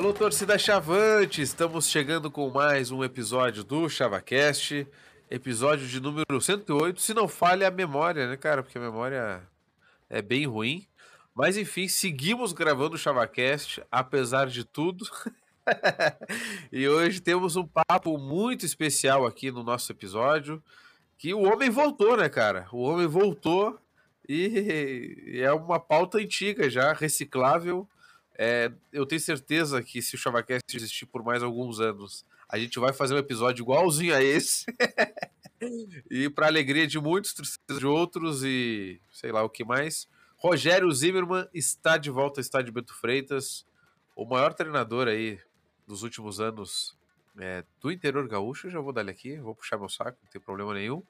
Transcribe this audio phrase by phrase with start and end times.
[0.00, 1.42] Alô, torcida Chavante!
[1.42, 4.88] Estamos chegando com mais um episódio do ChavaCast,
[5.30, 6.98] episódio de número 108.
[6.98, 8.62] Se não falha a memória, né, cara?
[8.62, 9.46] Porque a memória
[10.08, 10.86] é bem ruim.
[11.34, 15.04] Mas enfim, seguimos gravando o ChavaCast, apesar de tudo.
[16.72, 20.64] e hoje temos um papo muito especial aqui no nosso episódio.
[21.18, 22.66] Que o homem voltou, né, cara?
[22.72, 23.78] O homem voltou
[24.26, 27.86] e é uma pauta antiga já, reciclável
[28.42, 32.78] é, eu tenho certeza que se o ChavaCast existir por mais alguns anos, a gente
[32.78, 34.64] vai fazer um episódio igualzinho a esse.
[36.10, 40.08] e para alegria de muitos, tristeza de outros e sei lá o que mais.
[40.38, 43.66] Rogério Zimmermann está de volta ao estádio Bento Freitas,
[44.16, 45.38] o maior treinador aí
[45.86, 46.96] dos últimos anos
[47.38, 48.70] é, do interior gaúcho.
[48.70, 51.02] Já vou dar ele aqui, vou puxar meu saco, não tem problema nenhum.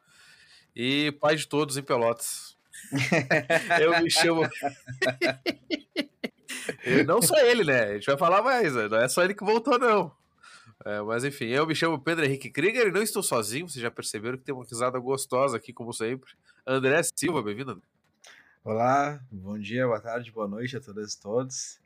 [0.74, 2.58] E pai de todos em Pelotas.
[3.80, 4.42] eu me chamo.
[7.06, 7.84] não só ele, né?
[7.84, 8.88] A gente vai falar mais, né?
[8.88, 10.12] não é só ele que voltou, não.
[10.84, 13.90] É, mas enfim, eu me chamo Pedro Henrique Krieger e não estou sozinho, vocês já
[13.90, 16.32] perceberam que tem uma risada gostosa aqui, como sempre.
[16.66, 17.82] André Silva, bem-vindo.
[18.64, 21.80] Olá, bom dia, boa tarde, boa noite a todas e todos.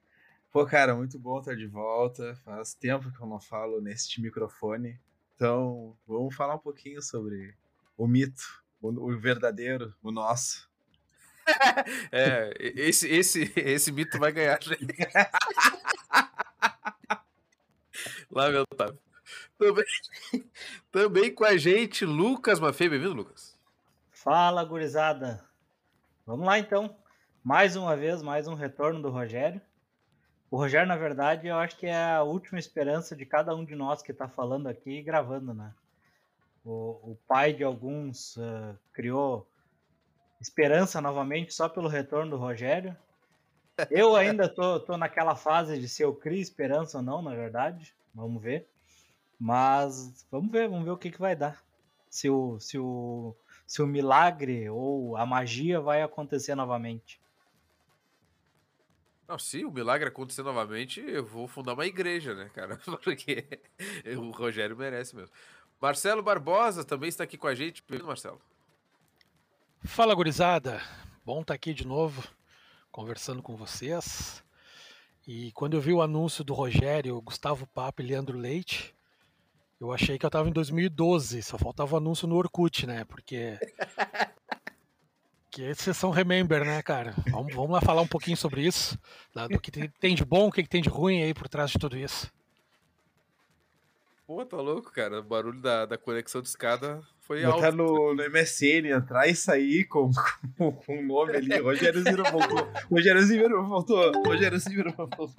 [0.52, 2.36] Pô, cara, muito bom estar de volta.
[2.44, 5.00] Faz tempo que eu não falo neste microfone.
[5.34, 7.56] Então, vamos falar um pouquinho sobre
[7.96, 10.70] o mito, o verdadeiro, o nosso,
[12.12, 14.58] é, esse, esse, esse mito vai ganhar.
[18.30, 18.98] Lamentável.
[19.58, 19.84] Também,
[20.90, 22.88] também com a gente, Lucas Mafei.
[22.88, 23.56] Bem-vindo, Lucas.
[24.10, 25.44] Fala, gurizada.
[26.26, 26.96] Vamos lá, então.
[27.42, 29.60] Mais uma vez, mais um retorno do Rogério.
[30.50, 33.74] O Rogério, na verdade, eu acho que é a última esperança de cada um de
[33.74, 35.72] nós que está falando aqui e gravando, né?
[36.64, 39.46] O, o pai de alguns uh, criou
[40.44, 42.94] esperança novamente só pelo retorno do Rogério.
[43.90, 47.94] Eu ainda tô, tô naquela fase de se eu crio esperança ou não, na verdade.
[48.14, 48.68] Vamos ver.
[49.40, 51.64] Mas vamos ver, vamos ver o que, que vai dar.
[52.10, 53.34] Se o, se, o,
[53.66, 57.20] se o milagre ou a magia vai acontecer novamente.
[59.26, 62.76] Não, se o milagre acontecer novamente, eu vou fundar uma igreja, né, cara?
[63.02, 63.46] Porque
[64.16, 65.34] o Rogério merece mesmo.
[65.80, 67.82] Marcelo Barbosa também está aqui com a gente.
[67.88, 68.40] Bem-vindo, Marcelo.
[69.84, 70.80] Fala, gurizada.
[71.24, 72.26] Bom estar tá aqui de novo,
[72.90, 74.42] conversando com vocês.
[75.26, 78.94] E quando eu vi o anúncio do Rogério, Gustavo Papa e Leandro Leite,
[79.78, 83.04] eu achei que eu estava em 2012, só faltava o anúncio no Orkut, né?
[83.04, 83.58] Porque.
[85.50, 87.14] que vocês são remember, né, cara?
[87.30, 88.98] Vamos, vamos lá falar um pouquinho sobre isso,
[89.50, 91.96] do que tem de bom, o que tem de ruim aí por trás de tudo
[91.96, 92.32] isso.
[94.26, 95.20] Pô, tá louco, cara.
[95.20, 97.76] O barulho da, da conexão de escada foi Botar alto.
[97.76, 100.10] no, no MSN, entrar e sair com,
[100.56, 101.56] com, com o nome ali.
[101.60, 102.72] Rogério Zimmermann voltou.
[102.90, 104.22] Rogério Zimmermann voltou.
[104.24, 105.34] Rogério Zimmermann voltou.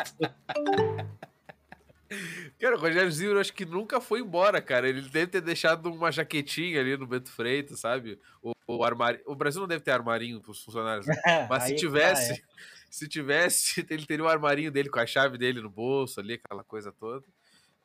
[2.60, 4.88] Cara, o Rogério Zimmermann acho que nunca foi embora, cara.
[4.88, 8.20] Ele deve ter deixado uma jaquetinha ali no Bento Freitas, sabe?
[8.42, 9.20] O, o, armário...
[9.26, 11.08] o Brasil não deve ter armarinho pros funcionários.
[11.08, 11.16] Né?
[11.50, 12.66] Mas se tivesse, tá, é.
[12.90, 16.64] se tivesse, ele teria o armarinho dele com a chave dele no bolso ali, aquela
[16.64, 17.26] coisa toda.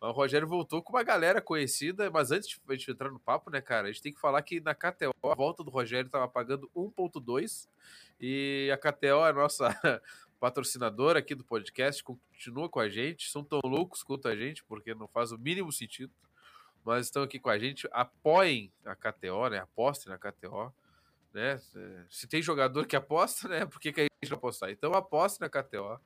[0.00, 3.50] O Rogério voltou com uma galera conhecida, mas antes de a gente entrar no papo,
[3.50, 6.26] né, cara, a gente tem que falar que na KTO a volta do Rogério estava
[6.26, 7.68] pagando 1.2
[8.18, 9.68] e a KTO é a nossa
[10.40, 14.94] patrocinadora aqui do podcast, continua com a gente, são tão loucos quanto a gente, porque
[14.94, 16.14] não faz o mínimo sentido,
[16.82, 20.72] mas estão aqui com a gente, apoiem a KTO, né, apostem na KTO,
[21.34, 21.60] né,
[22.08, 24.70] se tem jogador que aposta, né, por que, que a gente não apostar?
[24.70, 26.00] Então aposte na KTO,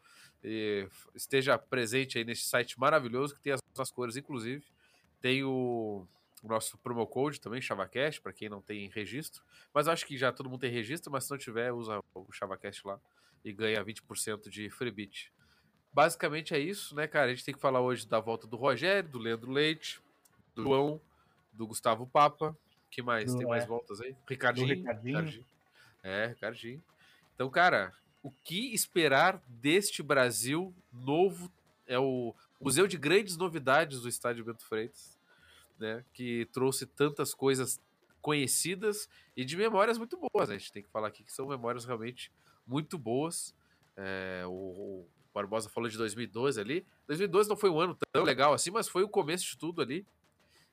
[0.44, 4.62] e esteja presente aí nesse site maravilhoso que tem as nossas cores, inclusive.
[5.20, 6.06] Tem o,
[6.42, 9.42] o nosso promo code também, ChavaCast, para quem não tem registro.
[9.72, 12.86] Mas acho que já todo mundo tem registro, mas se não tiver, usa o ChavaCast
[12.86, 13.00] lá
[13.42, 15.32] e ganha 20% de freebit.
[15.92, 17.30] Basicamente é isso, né, cara?
[17.30, 20.00] A gente tem que falar hoje da volta do Rogério, do Leandro Leite,
[20.54, 21.00] do João,
[21.52, 22.56] do Gustavo Papa.
[22.90, 23.32] que mais?
[23.32, 23.66] Do, tem mais é.
[23.66, 24.14] voltas aí?
[24.28, 24.68] Ricardinho.
[24.68, 25.16] Ricardinho.
[25.16, 25.46] Ricardinho.
[26.02, 26.82] É, Ricardinho.
[27.34, 27.92] Então, cara,
[28.24, 31.52] o que esperar deste Brasil novo?
[31.86, 35.18] É o Museu de Grandes Novidades do Estádio Bento Freitas,
[35.78, 36.02] né?
[36.14, 37.78] Que trouxe tantas coisas
[38.22, 40.48] conhecidas e de memórias muito boas.
[40.48, 40.54] Né?
[40.54, 42.32] A gente tem que falar aqui que são memórias realmente
[42.66, 43.54] muito boas.
[43.94, 46.86] É, o, o, Barbosa falou de 2012 ali.
[47.06, 50.06] 2012 não foi um ano tão legal assim, mas foi o começo de tudo ali.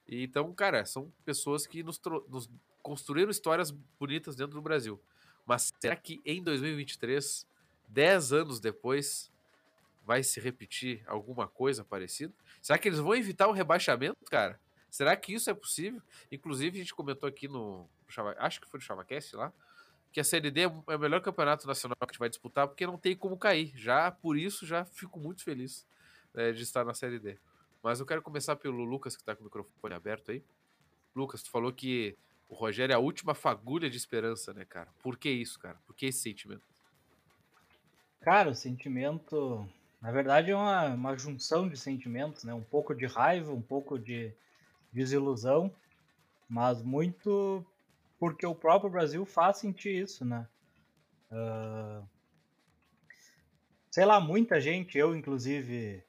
[0.07, 1.99] E, então, cara, são pessoas que nos,
[2.29, 2.49] nos
[2.81, 5.01] construíram histórias bonitas dentro do Brasil.
[5.45, 7.47] Mas será que em 2023,
[7.87, 9.31] 10 anos depois,
[10.05, 12.33] vai se repetir alguma coisa parecida?
[12.61, 14.59] Será que eles vão evitar o rebaixamento, cara?
[14.89, 16.01] Será que isso é possível?
[16.31, 17.87] Inclusive, a gente comentou aqui no.
[18.37, 19.53] Acho que foi no ChavaCast lá.
[20.11, 22.85] Que a Série D é o melhor campeonato nacional que a gente vai disputar, porque
[22.85, 23.71] não tem como cair.
[23.75, 25.87] Já por isso, já fico muito feliz.
[26.33, 27.37] é, de estar na Série D.
[27.83, 30.43] Mas eu quero começar pelo Lucas, que está com o microfone aberto aí.
[31.15, 32.17] Lucas, tu falou que
[32.51, 34.89] o Rogério é a última fagulha de esperança, né, cara?
[35.01, 35.79] Por que isso, cara?
[35.87, 36.61] Por que esse sentimento?
[38.19, 39.65] Cara, o sentimento,
[40.01, 42.53] na verdade, é uma, uma junção de sentimentos, né?
[42.53, 44.33] Um pouco de raiva, um pouco de
[44.91, 45.73] desilusão,
[46.49, 47.65] mas muito
[48.19, 50.45] porque o próprio Brasil faz sentir isso, né?
[51.31, 52.05] Uh,
[53.89, 56.03] sei lá, muita gente, eu inclusive,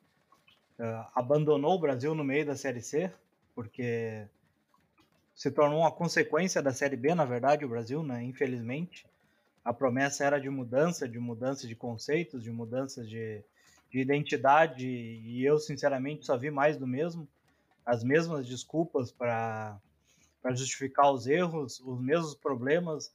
[0.76, 3.12] uh, abandonou o Brasil no meio da Série C,
[3.54, 4.26] porque
[5.34, 8.22] se tornou uma consequência da Série B, na verdade, o Brasil, né?
[8.22, 9.06] Infelizmente.
[9.64, 13.44] A promessa era de mudança, de mudança de conceitos, de mudança de,
[13.90, 17.28] de identidade, e eu, sinceramente, só vi mais do mesmo.
[17.86, 19.80] As mesmas desculpas para
[20.50, 23.14] justificar os erros, os mesmos problemas,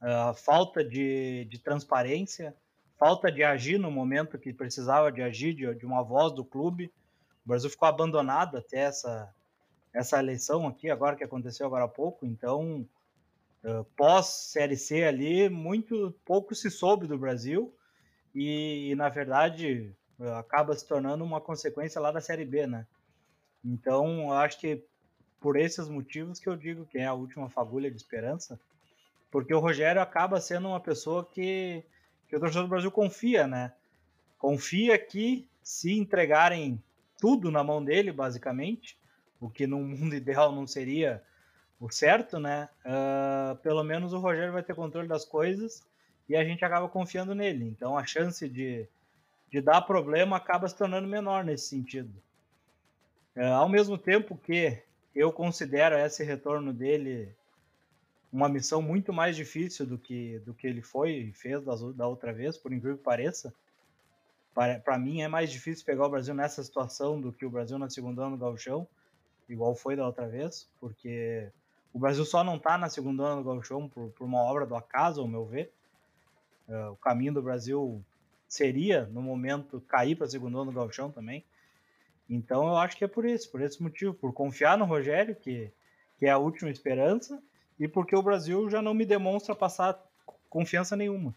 [0.00, 2.54] a falta de, de transparência,
[2.98, 6.92] falta de agir no momento que precisava de agir, de, de uma voz do clube.
[7.44, 9.33] O Brasil ficou abandonado até essa,
[9.94, 12.86] essa eleição aqui, agora que aconteceu agora há pouco, então
[13.96, 17.72] pós-Série C ali, muito pouco se soube do Brasil
[18.34, 19.94] e, e na verdade,
[20.38, 22.86] acaba se tornando uma consequência lá da Série B, né?
[23.64, 24.84] Então, acho que
[25.40, 28.58] por esses motivos que eu digo que é a última fagulha de esperança,
[29.30, 31.82] porque o Rogério acaba sendo uma pessoa que,
[32.28, 33.72] que o torcedor do Brasil confia, né?
[34.38, 36.82] Confia que se entregarem
[37.18, 38.98] tudo na mão dele, basicamente,
[39.44, 41.22] o que num mundo ideal não seria
[41.78, 42.68] o certo, né?
[42.84, 45.82] Uh, pelo menos o Rogério vai ter controle das coisas
[46.28, 47.66] e a gente acaba confiando nele.
[47.66, 48.88] Então a chance de,
[49.50, 52.10] de dar problema acaba se tornando menor nesse sentido.
[53.36, 54.78] Uh, ao mesmo tempo que
[55.14, 57.28] eu considero esse retorno dele
[58.32, 62.06] uma missão muito mais difícil do que, do que ele foi e fez das, da
[62.06, 63.54] outra vez, por incrível que pareça.
[64.84, 67.90] Para mim é mais difícil pegar o Brasil nessa situação do que o Brasil na
[67.90, 68.88] segunda ano do Gauchão
[69.48, 71.48] igual foi da outra vez, porque
[71.92, 74.74] o Brasil só não está na segunda ano do Gauchão por, por, uma obra do
[74.74, 75.72] acaso, ao meu ver.
[76.68, 78.02] Uh, o caminho do Brasil
[78.48, 81.44] seria, no momento, cair para a segunda ano do Gauchão também.
[82.28, 85.70] Então eu acho que é por isso, por esse motivo, por confiar no Rogério, que,
[86.18, 87.42] que é a última esperança,
[87.78, 90.00] e porque o Brasil já não me demonstra passar
[90.48, 91.34] confiança nenhuma.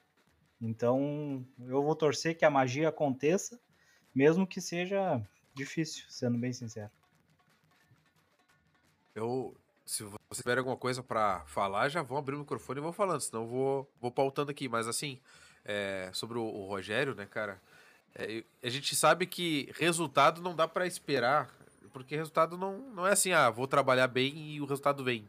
[0.62, 3.60] Então eu vou torcer que a magia aconteça,
[4.14, 5.22] mesmo que seja
[5.54, 6.90] difícil, sendo bem sincero.
[9.18, 12.94] Eu, se você tiver alguma coisa para falar, já vou abrir o microfone e vou
[12.94, 14.70] falando, senão vou, vou pautando aqui.
[14.70, 15.20] Mas assim,
[15.66, 17.60] é, sobre o, o, Rogério, né, cara?
[18.14, 21.52] É, a gente sabe que resultado não dá para esperar,
[21.92, 25.28] porque resultado não, não é assim, ah, vou trabalhar bem e o resultado vem.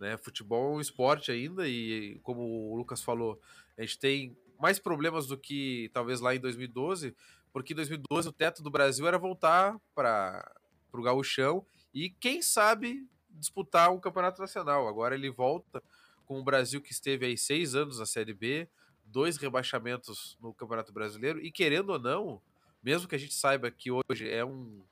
[0.00, 0.16] Né?
[0.16, 3.38] Futebol é um esporte ainda, e como o Lucas falou,
[3.76, 7.14] a gente tem mais problemas do que talvez lá em 2012,
[7.52, 10.50] porque em 2012 o teto do Brasil era voltar para
[10.90, 13.06] o gauchão e quem sabe
[13.38, 14.88] disputar um campeonato nacional.
[14.88, 15.82] Agora ele volta
[16.24, 18.68] com o Brasil que esteve aí seis anos na Série B,
[19.04, 22.40] dois rebaixamentos no Campeonato Brasileiro e querendo ou não,
[22.82, 24.82] mesmo que a gente saiba que hoje é um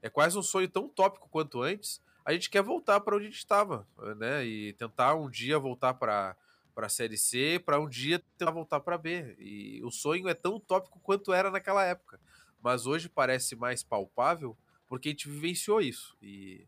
[0.00, 3.28] é quase um sonho tão tópico quanto antes, a gente quer voltar para onde a
[3.30, 4.44] gente estava, né?
[4.44, 6.36] E tentar um dia voltar para
[6.74, 9.36] para a Série C, para um dia tentar voltar para B.
[9.38, 12.20] E o sonho é tão tópico quanto era naquela época,
[12.60, 14.56] mas hoje parece mais palpável
[14.88, 16.16] porque a gente vivenciou isso.
[16.20, 16.66] E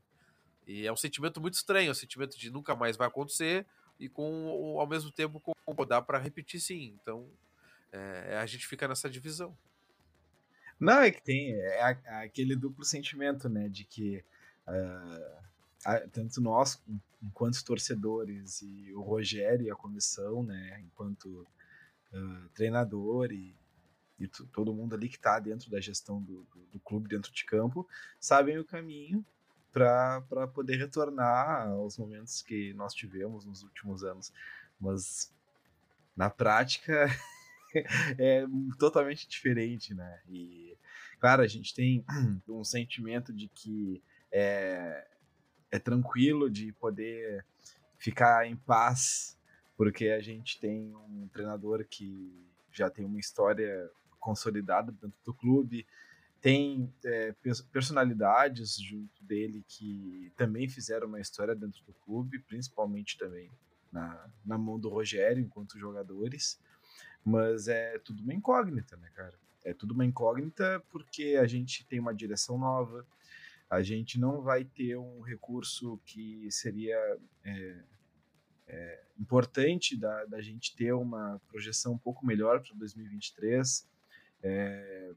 [0.66, 3.64] e é um sentimento muito estranho, é um sentimento de nunca mais vai acontecer
[3.99, 5.40] e com ao mesmo tempo
[5.88, 6.96] dá para repetir sim.
[7.00, 7.28] Então
[7.92, 9.56] é, a gente fica nessa divisão.
[10.78, 14.23] Não, é que tem é, é aquele duplo sentimento, né, de que
[14.68, 16.82] uh, tanto nós
[17.23, 21.46] enquanto torcedores e o Rogério e a comissão, né, enquanto
[22.12, 23.54] uh, treinador e,
[24.18, 27.44] e todo mundo ali que está dentro da gestão do, do, do, clube dentro de
[27.44, 27.88] campo
[28.20, 29.25] sabem o caminho
[29.76, 34.33] para poder retornar aos momentos que nós tivemos nos últimos anos.
[34.80, 35.30] Mas
[36.16, 37.06] na prática
[38.18, 38.47] é
[38.78, 40.23] totalmente diferente, né?
[40.30, 40.75] E
[41.21, 42.02] claro, a gente tem
[42.49, 44.02] um sentimento de que
[44.33, 45.06] é,
[45.71, 47.45] é tranquilo de poder
[47.99, 49.38] ficar em paz,
[49.76, 52.33] porque a gente tem um treinador que
[52.73, 55.87] já tem uma história consolidada dentro do clube,
[56.47, 57.35] tem é,
[57.73, 63.50] personalidades junto dele que também fizeram uma história dentro do clube, principalmente também
[63.91, 66.62] na, na mão do Rogério enquanto jogadores,
[67.25, 69.35] mas é tudo uma incógnita, né, cara?
[69.65, 73.05] É tudo uma incógnita porque a gente tem uma direção nova,
[73.69, 77.85] a gente não vai ter um recurso que seria é,
[78.69, 83.85] é, importante da, da gente ter uma projeção um pouco melhor para 2023.
[84.45, 85.12] É,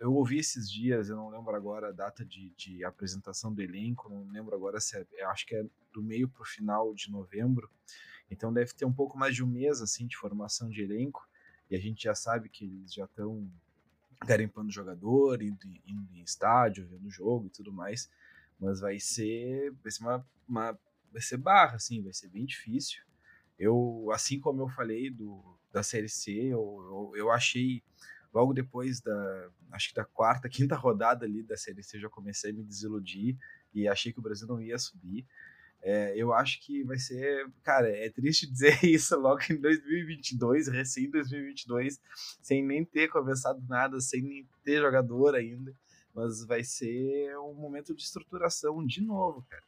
[0.00, 4.08] eu ouvi esses dias, eu não lembro agora a data de, de apresentação do elenco,
[4.08, 7.70] não lembro agora se é, acho que é do meio para o final de novembro,
[8.30, 11.28] então deve ter um pouco mais de um mês assim de formação de elenco,
[11.70, 13.46] e a gente já sabe que eles já estão
[14.24, 18.10] garimpando jogador, indo, indo em estádio, vendo jogo e tudo mais,
[18.58, 20.78] mas vai ser, vai ser uma, uma
[21.12, 23.02] vai ser barra, assim, vai ser bem difícil.
[23.58, 27.82] Eu, assim como eu falei do, da Série C, eu, eu, eu achei
[28.32, 32.08] logo depois da, acho que da quarta, quinta rodada ali da Série C, eu já
[32.08, 33.36] comecei a me desiludir
[33.74, 35.26] e achei que o Brasil não ia subir.
[35.82, 41.10] É, eu acho que vai ser, cara, é triste dizer isso logo em 2022, recém
[41.10, 42.00] 2022,
[42.42, 45.74] sem nem ter começado nada, sem nem ter jogador ainda,
[46.14, 49.62] mas vai ser um momento de estruturação de novo, cara.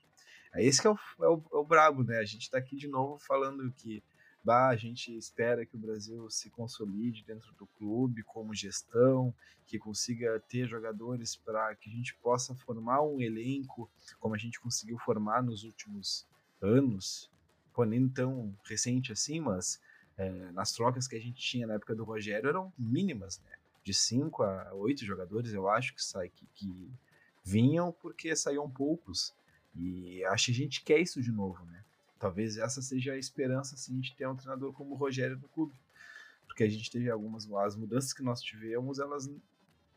[0.54, 2.18] É esse que é o, é o, é o brabo, né?
[2.18, 4.02] A gente tá aqui de novo falando que
[4.44, 9.34] bah, a gente espera que o Brasil se consolide dentro do clube como gestão,
[9.66, 14.60] que consiga ter jogadores para que a gente possa formar um elenco como a gente
[14.60, 16.26] conseguiu formar nos últimos
[16.60, 17.30] anos,
[17.72, 19.80] pô, nem tão recente assim, mas
[20.16, 23.52] é, nas trocas que a gente tinha na época do Rogério eram mínimas, né?
[23.84, 26.90] De cinco a oito jogadores, eu acho que sai que, que
[27.44, 29.34] vinham porque saíam poucos.
[29.74, 31.82] E acho que a gente quer isso de novo, né?
[32.22, 35.74] Talvez essa seja a esperança assim, de ter um treinador como o Rogério no clube.
[36.46, 39.28] Porque a gente teve algumas as mudanças que nós tivemos, elas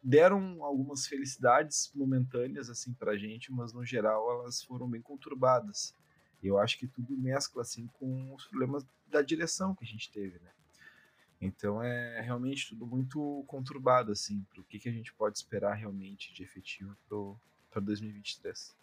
[0.01, 5.95] deram algumas felicidades momentâneas assim pra gente, mas no geral elas foram bem conturbadas.
[6.41, 10.39] Eu acho que tudo mescla assim com os problemas da direção que a gente teve,
[10.39, 10.51] né?
[11.39, 16.33] Então é realmente tudo muito conturbado assim, pro que que a gente pode esperar realmente
[16.33, 16.97] de efetivo
[17.69, 18.75] para 2023.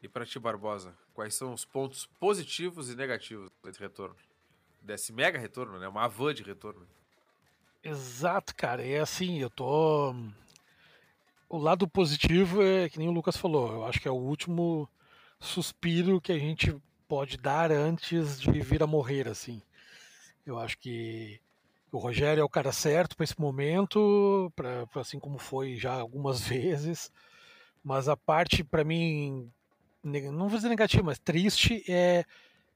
[0.00, 4.16] E para ti, Barbosa, quais são os pontos positivos e negativos desse retorno?
[4.80, 5.86] Desse mega retorno, né?
[5.88, 6.86] Uma van de retorno.
[7.82, 8.84] Exato, cara.
[8.84, 10.14] É assim, eu tô.
[11.48, 13.72] O lado positivo é que nem o Lucas falou.
[13.72, 14.88] Eu acho que é o último
[15.38, 16.74] suspiro que a gente
[17.06, 19.62] pode dar antes de vir a morrer, assim.
[20.46, 21.40] Eu acho que
[21.90, 26.40] o Rogério é o cara certo para esse momento, pra, assim como foi já algumas
[26.48, 27.12] vezes.
[27.84, 29.52] Mas a parte, para mim,
[30.02, 32.24] não vou dizer negativo, mas triste é,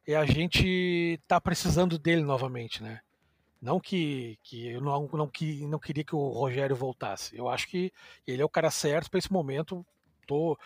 [0.07, 3.01] é a gente tá precisando dele novamente, né?
[3.61, 7.37] Não que, que eu não, não, que, não queria que o Rogério voltasse.
[7.37, 7.93] Eu acho que
[8.27, 9.85] ele é o cara certo para esse momento.
[10.27, 10.59] Tô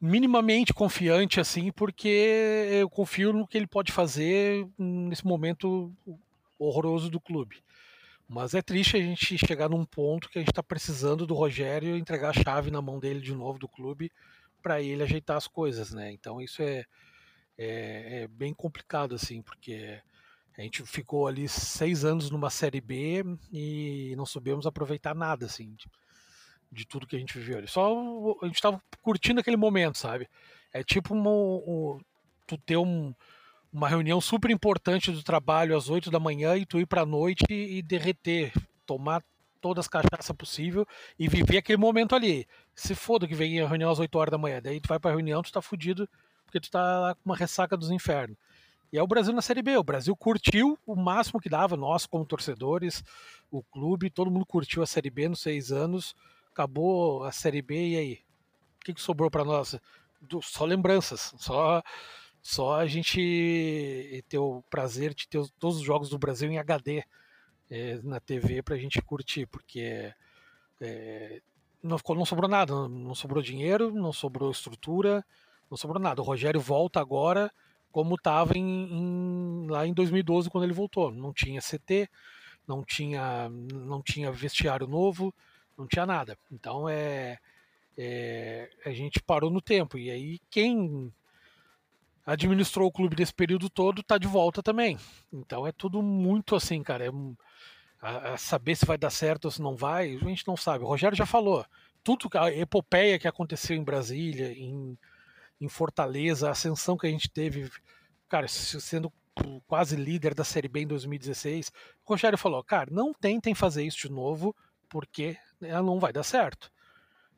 [0.00, 2.08] minimamente confiante assim, porque
[2.70, 5.92] eu confio no que ele pode fazer nesse momento
[6.58, 7.62] horroroso do clube.
[8.28, 11.96] Mas é triste a gente chegar num ponto que a gente está precisando do Rogério
[11.96, 14.12] entregar a chave na mão dele de novo do clube
[14.62, 16.12] para ele ajeitar as coisas, né?
[16.12, 16.84] Então isso é,
[17.56, 20.00] é, é, bem complicado, assim, porque
[20.56, 25.74] a gente ficou ali seis anos numa Série B e não soubemos aproveitar nada, assim,
[25.74, 25.86] de,
[26.70, 27.68] de tudo que a gente viveu ali.
[27.68, 27.92] Só
[28.42, 30.28] a gente estava curtindo aquele momento, sabe?
[30.72, 32.00] É tipo uma, um,
[32.46, 33.14] tu ter um,
[33.72, 37.06] uma reunião super importante do trabalho às oito da manhã e tu ir para a
[37.06, 38.52] noite e derreter,
[38.86, 39.22] tomar
[39.60, 40.86] todas as cachaças possível
[41.18, 42.46] e viver aquele momento ali.
[42.74, 45.10] Se foda que vem a reunião às 8 horas da manhã, daí tu vai pra
[45.10, 46.08] reunião, tu tá fudido
[46.44, 48.36] porque tu tá com uma ressaca dos infernos.
[48.90, 49.76] E é o Brasil na Série B.
[49.76, 53.04] O Brasil curtiu o máximo que dava, nós como torcedores,
[53.50, 56.16] o clube, todo mundo curtiu a Série B nos seis anos.
[56.50, 58.12] Acabou a Série B e aí?
[58.80, 59.78] O que, que sobrou para nós?
[60.42, 61.82] Só lembranças, só
[62.40, 67.04] só a gente ter o prazer de ter todos os jogos do Brasil em HD
[67.70, 70.12] é, na TV para a gente curtir, porque
[70.80, 71.42] é,
[71.82, 75.24] não, ficou, não sobrou nada, não sobrou dinheiro, não sobrou estrutura,
[75.70, 76.20] não sobrou nada.
[76.20, 77.52] O Rogério volta agora
[77.90, 78.52] como estava
[79.68, 81.10] lá em 2012 quando ele voltou.
[81.10, 82.08] Não tinha CT,
[82.66, 85.34] não tinha, não tinha vestiário novo,
[85.76, 86.38] não tinha nada.
[86.50, 87.38] Então é,
[87.96, 89.98] é, a gente parou no tempo.
[89.98, 91.12] E aí quem
[92.26, 94.98] administrou o clube nesse período todo está de volta também.
[95.32, 97.06] Então é tudo muito assim, cara.
[97.06, 97.10] É,
[98.00, 100.84] a, a saber se vai dar certo ou se não vai, a gente não sabe.
[100.84, 101.64] O Rogério já falou.
[102.02, 104.96] Tudo a epopeia que aconteceu em Brasília, em,
[105.60, 107.70] em Fortaleza, a ascensão que a gente teve,
[108.28, 109.12] cara, sendo
[109.66, 111.70] quase líder da Série B em 2016,
[112.04, 114.54] o Rogério falou, cara, não tentem fazer isso de novo,
[114.88, 116.70] porque ela não vai dar certo.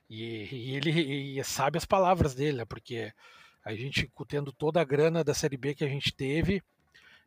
[0.08, 2.64] E, e ele e sabe as palavras dele, né?
[2.64, 3.12] porque
[3.64, 6.62] a gente, tendo toda a grana da Série B que a gente teve,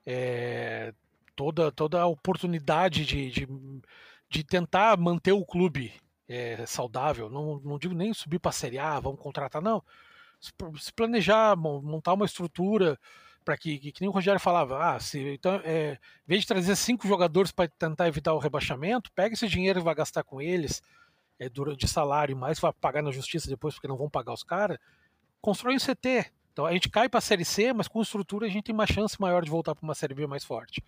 [0.06, 0.94] é,
[1.36, 3.48] toda, toda a oportunidade de, de,
[4.30, 5.94] de tentar manter o clube
[6.28, 7.30] é, saudável.
[7.30, 9.84] Não, não digo nem subir para a Série A, vamos contratar, não.
[10.40, 13.00] Se planejar, montar uma estrutura,
[13.44, 16.48] para que, que, que, nem o Rogério falava, ah, se, então, é, em vez de
[16.48, 20.42] trazer cinco jogadores para tentar evitar o rebaixamento, pega esse dinheiro e vai gastar com
[20.42, 20.82] eles
[21.40, 24.78] é, de salário, mais vai pagar na justiça depois porque não vão pagar os caras,
[25.42, 26.32] constrói um CT.
[26.52, 28.88] Então a gente cai para a Série C, mas com estrutura a gente tem uma
[28.88, 30.82] chance maior de voltar para uma Série B mais forte.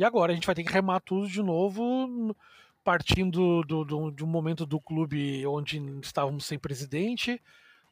[0.00, 2.34] E agora a gente vai ter que remar tudo de novo,
[2.82, 7.38] partindo do, do, de um momento do clube onde estávamos sem presidente,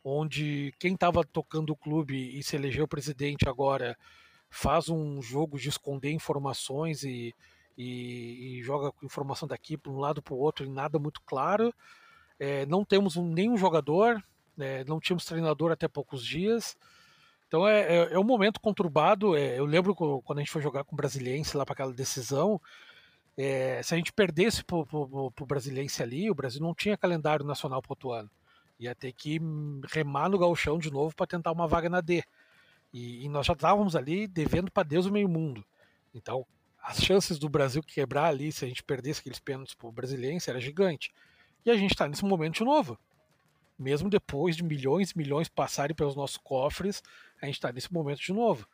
[0.03, 3.95] onde quem estava tocando o clube e se elegeu presidente agora
[4.49, 7.35] faz um jogo de esconder informações e,
[7.77, 11.75] e, e joga informação daqui para um lado para o outro e nada muito claro.
[12.41, 14.25] É, não temos um, nenhum jogador,
[14.59, 16.75] é, não tínhamos treinador até poucos dias.
[17.49, 19.35] Então é, é, é um momento conturbado.
[19.35, 22.61] É, eu lembro quando a gente foi jogar com o Brasiliense lá para aquela decisão.
[23.37, 27.81] É, se a gente perdesse para o Brasiliense ali, o Brasil não tinha calendário nacional
[27.81, 28.31] para outro ano.
[28.79, 29.41] Ia ter que
[29.91, 32.23] remar no galchão de novo para tentar uma vaga na D.
[32.93, 35.65] E, e nós já estávamos ali devendo para Deus o meio mundo.
[36.15, 36.47] Então,
[36.83, 40.51] as chances do Brasil quebrar ali, se a gente perdesse aqueles pênaltis para o Brasiliense,
[40.51, 41.13] era gigante.
[41.65, 42.99] E a gente está nesse momento de novo.
[43.79, 47.03] Mesmo depois de milhões e milhões passarem pelos nossos cofres,
[47.41, 48.67] a gente está nesse momento de novo.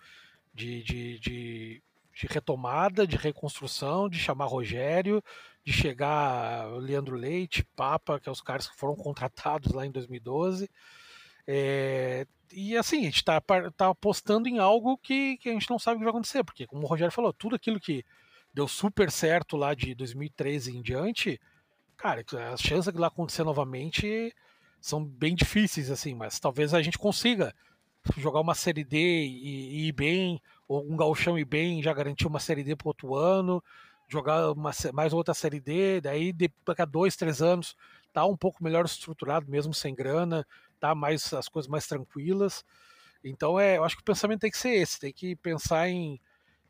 [0.52, 1.82] De, de, de,
[2.14, 5.22] de, retomada, de reconstrução, de chamar Rogério,
[5.64, 10.70] de chegar Leandro Leite, Papa, que é os caras que foram contratados lá em 2012.
[11.46, 15.78] É, e assim, a gente está tá apostando em algo que, que a gente não
[15.78, 18.04] sabe o que vai acontecer, porque, como o Rogério falou, tudo aquilo que
[18.52, 21.40] deu super certo lá de 2013 em diante,
[21.96, 24.32] cara, as chances de lá acontecer novamente
[24.80, 27.54] são bem difíceis, assim, mas talvez a gente consiga
[28.16, 32.26] jogar uma série D e, e ir bem, ou um galchão ir bem, já garantir
[32.26, 33.62] uma série D para outro ano,
[34.08, 37.76] jogar uma, mais outra série D, daí daqui a dois, três anos
[38.12, 40.46] tá um pouco melhor estruturado, mesmo sem grana,
[40.78, 42.64] tá mais as coisas mais tranquilas.
[43.24, 46.20] Então é, eu acho que o pensamento tem que ser esse, tem que pensar em,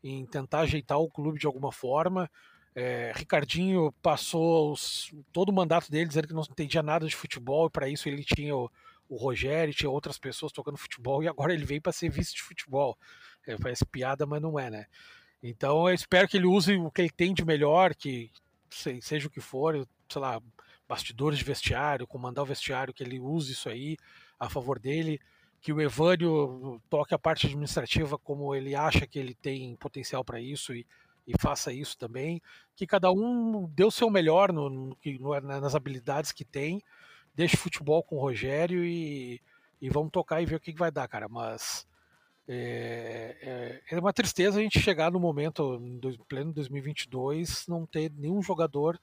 [0.03, 2.29] em tentar ajeitar o clube de alguma forma.
[2.73, 7.67] É, Ricardinho passou os, todo o mandato dele dizendo que não entendia nada de futebol
[7.67, 8.69] e para isso ele tinha o,
[9.07, 12.41] o Rogério, tinha outras pessoas tocando futebol e agora ele veio para ser vice de
[12.41, 12.97] futebol.
[13.45, 14.85] É, parece piada, mas não é, né?
[15.41, 18.31] Então eu espero que ele use o que ele tem de melhor, que
[18.69, 20.41] seja o que for, sei lá,
[20.87, 23.97] bastidores de vestiário, comandar o vestiário, que ele use isso aí
[24.39, 25.19] a favor dele,
[25.61, 30.39] que o Evânio toque a parte administrativa como ele acha que ele tem potencial para
[30.39, 30.85] isso e,
[31.25, 32.41] e, faça isso também,
[32.75, 36.83] que cada um dê o seu melhor no, no, nas habilidades que tem,
[37.35, 39.41] deixe futebol com o Rogério e,
[39.81, 41.87] e vamos tocar e ver o que, que vai dar, cara, mas...
[42.47, 48.11] É, é, é, uma tristeza a gente chegar no momento, em pleno 2022, não ter
[48.11, 49.01] nenhum jogador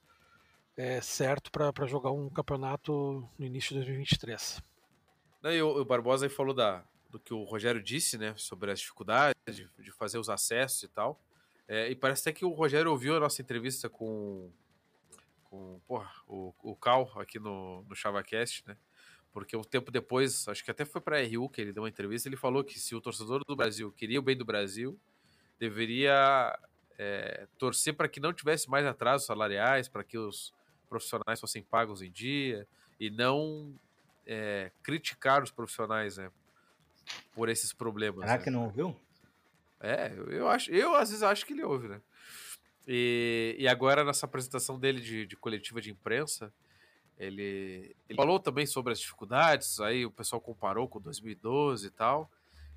[0.76, 4.62] é, certo para jogar um campeonato no início de 2023.
[5.42, 8.70] Não, e o, o Barbosa aí falou da, do que o Rogério disse, né, sobre
[8.70, 11.20] as dificuldades de, de fazer os acessos e tal.
[11.68, 14.50] É, e parece até que o Rogério ouviu a nossa entrevista com,
[15.52, 18.74] com porra, o, o Cal aqui no, no ChavaCast, né?
[19.34, 21.90] Porque um tempo depois, acho que até foi para a RU que ele deu uma
[21.90, 24.98] entrevista, ele falou que se o torcedor do Brasil queria o bem do Brasil,
[25.58, 26.58] deveria
[26.98, 30.54] é, torcer para que não tivesse mais atrasos salariais, para que os
[30.88, 32.66] profissionais fossem pagos em dia
[32.98, 33.78] e não
[34.26, 36.30] é, criticar os profissionais né,
[37.34, 38.24] por esses problemas.
[38.24, 38.44] Será né?
[38.44, 38.96] que não ouviu?
[39.80, 42.00] É, eu acho, eu às vezes acho que ele ouve, né?
[42.86, 46.52] E, e agora nessa apresentação dele de, de coletiva de imprensa,
[47.18, 52.30] ele, ele falou também sobre as dificuldades, aí o pessoal comparou com 2012 e tal.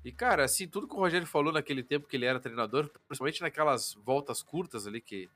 [0.04, 3.42] E, cara, assim, tudo que o Rogério falou naquele tempo que ele era treinador, principalmente
[3.42, 5.28] naquelas voltas curtas ali que,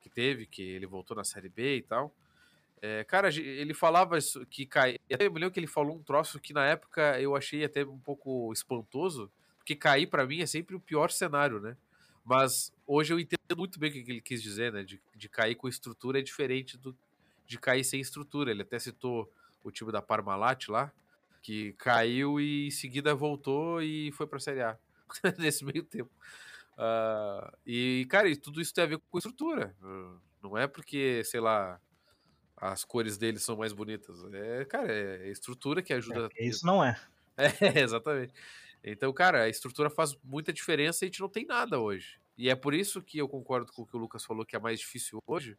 [0.00, 2.12] que teve, que ele voltou na Série B e tal,
[2.82, 4.98] é, cara, ele falava isso, que cai.
[5.08, 7.98] Eu me lembro que ele falou um troço que na época eu achei até um
[7.98, 11.76] pouco espantoso, porque cair para mim é sempre o pior cenário, né?
[12.26, 14.82] Mas hoje eu entendo muito bem o que ele quis dizer, né?
[14.82, 16.94] De, de cair com estrutura é diferente do,
[17.46, 18.50] de cair sem estrutura.
[18.50, 20.92] Ele até citou o time da Parmalat lá,
[21.40, 24.76] que caiu e em seguida voltou e foi para a Série A
[25.38, 26.10] nesse meio tempo.
[26.76, 29.74] Uh, e, cara, e tudo isso tem a ver com estrutura.
[30.42, 31.80] Não é porque, sei lá,
[32.56, 34.22] as cores deles são mais bonitas.
[34.34, 36.28] É, cara, é estrutura que ajuda.
[36.36, 37.00] É, isso não é.
[37.36, 38.32] É, exatamente.
[38.86, 42.20] Então, cara, a estrutura faz muita diferença e a gente não tem nada hoje.
[42.38, 44.58] E é por isso que eu concordo com o que o Lucas falou, que é
[44.60, 45.58] mais difícil hoje,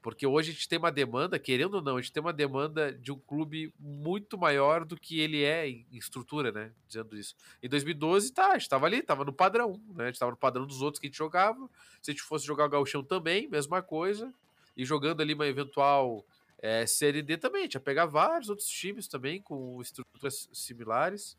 [0.00, 2.92] porque hoje a gente tem uma demanda, querendo ou não, a gente tem uma demanda
[2.92, 6.72] de um clube muito maior do que ele é em estrutura, né?
[6.88, 7.36] Dizendo isso.
[7.62, 10.04] Em 2012, tá, a gente tava ali, tava no padrão, né?
[10.04, 11.68] A gente tava no padrão dos outros que a gente jogava.
[12.00, 14.32] Se a gente fosse jogar o Gauchão também, mesma coisa
[14.74, 16.24] e jogando ali uma eventual
[16.58, 21.36] é, Série D também, a gente ia pegar vários outros times também com estruturas similares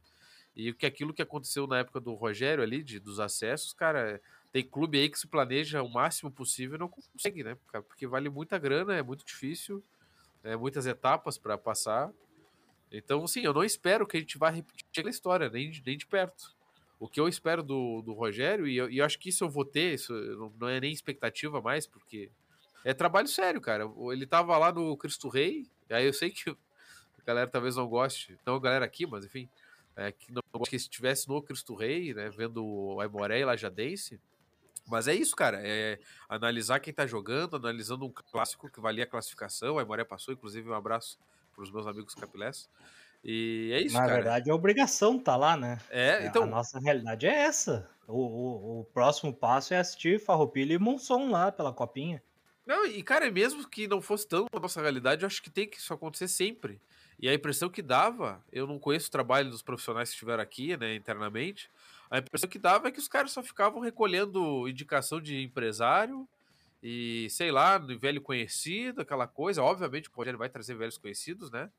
[0.55, 4.63] E que aquilo que aconteceu na época do Rogério ali, de, dos acessos, cara, tem
[4.63, 7.57] clube aí que se planeja o máximo possível e não consegue, né?
[7.87, 9.83] Porque vale muita grana, é muito difícil,
[10.43, 12.11] é muitas etapas para passar.
[12.91, 15.97] Então, sim, eu não espero que a gente vá repetir aquela história, nem de, nem
[15.97, 16.53] de perto.
[16.99, 19.49] O que eu espero do, do Rogério, e eu, e eu acho que isso eu
[19.49, 20.13] vou ter, isso
[20.59, 22.29] não é nem expectativa mais, porque
[22.85, 23.91] é trabalho sério, cara.
[24.11, 26.55] Ele tava lá no Cristo Rei, aí eu sei que a
[27.25, 29.49] galera talvez não goste, não a galera aqui, mas enfim,
[29.95, 34.19] é, que não que estivesse no Cristo Rei, né, vendo o Aimoré e Lajadense,
[34.87, 35.59] mas é isso, cara.
[35.63, 39.77] É analisar quem tá jogando, analisando um clássico que valia a classificação.
[39.77, 41.17] A Aimoré passou, inclusive, um abraço
[41.53, 42.69] para os meus amigos capilés.
[43.23, 44.15] E é isso, Na cara.
[44.15, 45.79] verdade, é obrigação tá lá, né?
[45.89, 46.43] É, então.
[46.43, 47.89] A nossa realidade é essa.
[48.05, 52.21] O, o, o próximo passo é assistir Farroupilha e Monson lá pela copinha.
[52.65, 55.67] Não, e cara, mesmo que não fosse tão a nossa realidade, eu acho que tem
[55.67, 56.81] que isso acontecer sempre.
[57.19, 60.75] E a impressão que dava, eu não conheço o trabalho dos profissionais que estiveram aqui,
[60.77, 61.69] né, internamente,
[62.13, 66.27] a impressão que dava é que os caras só ficavam recolhendo indicação de empresário
[66.81, 69.63] e, sei lá, velho conhecido, aquela coisa.
[69.63, 71.71] Obviamente o Rogério vai trazer velhos conhecidos, né?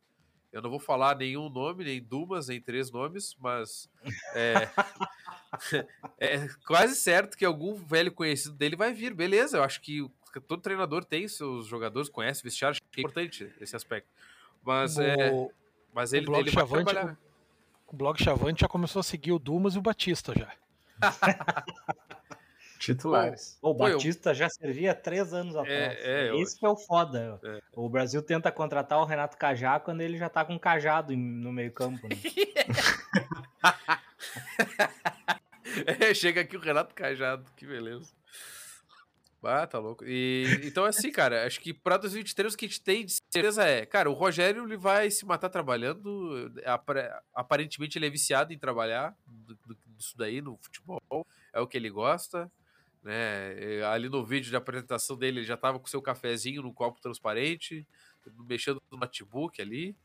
[0.52, 3.88] Eu não vou falar nenhum nome, nem duas, nem três nomes, mas
[4.34, 4.68] é,
[6.18, 9.58] é quase certo que algum velho conhecido dele vai vir, beleza.
[9.58, 10.08] Eu acho que
[10.48, 14.08] todo treinador tem seus jogadores, conhece vestiário, acho que é importante esse aspecto.
[14.64, 15.48] Mas, o, é,
[15.92, 17.16] mas ele, o ele vai Chavante, trabalhar.
[17.86, 20.52] O, o blog Chavante já começou a seguir o Dumas e o Batista já.
[22.78, 23.58] Titulares.
[23.62, 24.34] O, o Batista eu...
[24.34, 25.78] já servia há três anos atrás.
[25.78, 26.60] É, é, Isso eu...
[26.60, 27.40] que é o foda.
[27.42, 27.60] É.
[27.72, 31.72] O Brasil tenta contratar o Renato Cajá quando ele já tá com cajado no meio
[31.72, 32.06] campo.
[32.08, 32.16] Né?
[35.98, 38.12] é, chega aqui o Renato Cajado, que beleza.
[39.46, 40.04] Ah, tá louco.
[40.06, 43.64] E, então, assim, cara, acho que pra 2023 o que a gente tem de certeza
[43.64, 46.52] é, cara, o Rogério ele vai se matar trabalhando.
[47.34, 49.16] Aparentemente ele é viciado em trabalhar
[49.98, 52.50] isso daí no futebol, é o que ele gosta.
[53.02, 53.82] Né?
[53.92, 57.86] Ali no vídeo de apresentação dele, ele já tava com seu cafezinho no copo transparente,
[58.48, 59.96] mexendo no notebook ali.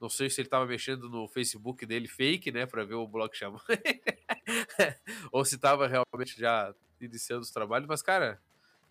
[0.00, 3.34] Não sei se ele tava mexendo no Facebook dele fake, né, para ver o blog
[3.34, 3.62] chamando.
[5.32, 8.40] Ou se tava realmente já iniciando os trabalhos, mas cara,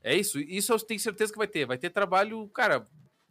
[0.06, 0.39] é isso.
[0.39, 1.65] Isso eu tenho certeza que vai ter.
[1.65, 2.86] Vai ter trabalho, cara.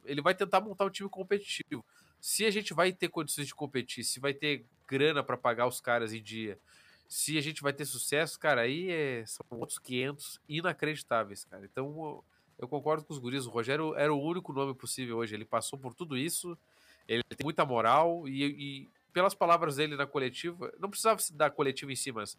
[0.04, 1.84] Ele vai tentar montar um time competitivo.
[2.20, 5.80] Se a gente vai ter condições de competir, se vai ter grana para pagar os
[5.80, 6.58] caras em dia,
[7.06, 11.64] se a gente vai ter sucesso, cara, aí é, são outros 500 inacreditáveis, cara.
[11.64, 12.24] Então
[12.58, 13.46] eu concordo com os guris.
[13.46, 15.32] O Rogério era o único nome possível hoje.
[15.32, 16.58] Ele passou por tudo isso.
[17.06, 21.92] Ele tem muita moral e, e pelas palavras dele na coletiva, não precisava da coletiva
[21.92, 22.36] em si, mas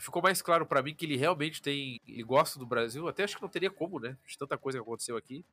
[0.00, 2.00] ficou mais claro para mim que ele realmente tem.
[2.06, 3.06] Ele gosta do Brasil.
[3.08, 4.16] Até acho que não teria como, né?
[4.26, 5.44] De tanta coisa que aconteceu aqui.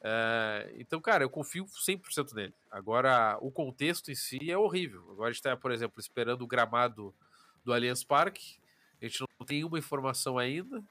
[0.00, 2.52] Uh, então, cara, eu confio 100% nele.
[2.70, 5.02] Agora, o contexto em si é horrível.
[5.10, 7.14] Agora a gente está, por exemplo, esperando o gramado
[7.64, 8.58] do Allianz Parque.
[9.00, 10.82] A gente não tem nenhuma informação ainda.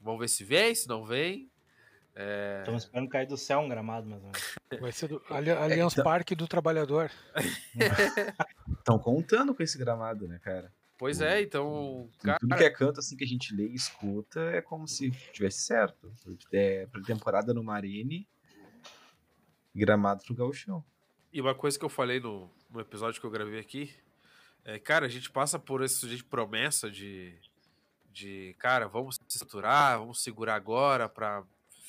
[0.00, 1.50] Vamos ver se vem, se não vem.
[2.14, 2.58] É...
[2.60, 4.54] Estamos esperando cair do céu um gramado, mais ou menos.
[4.80, 6.04] Vai ser do Allianz é, então...
[6.04, 7.10] Parque do Trabalhador.
[8.78, 10.72] Estão contando com esse gramado, né, cara?
[10.98, 12.08] Pois é, então.
[12.22, 12.38] Cara...
[12.38, 15.60] Tudo que é canto assim que a gente lê e escuta é como se tivesse
[15.60, 16.12] certo.
[16.52, 18.26] É, pra temporada no Marine,
[19.74, 20.84] gramado pro Gauchão.
[21.32, 23.94] E uma coisa que eu falei no, no episódio que eu gravei aqui
[24.66, 27.38] é, cara, a gente passa por esse de promessa de,
[28.10, 31.44] de, cara, vamos se estruturar, vamos segurar agora para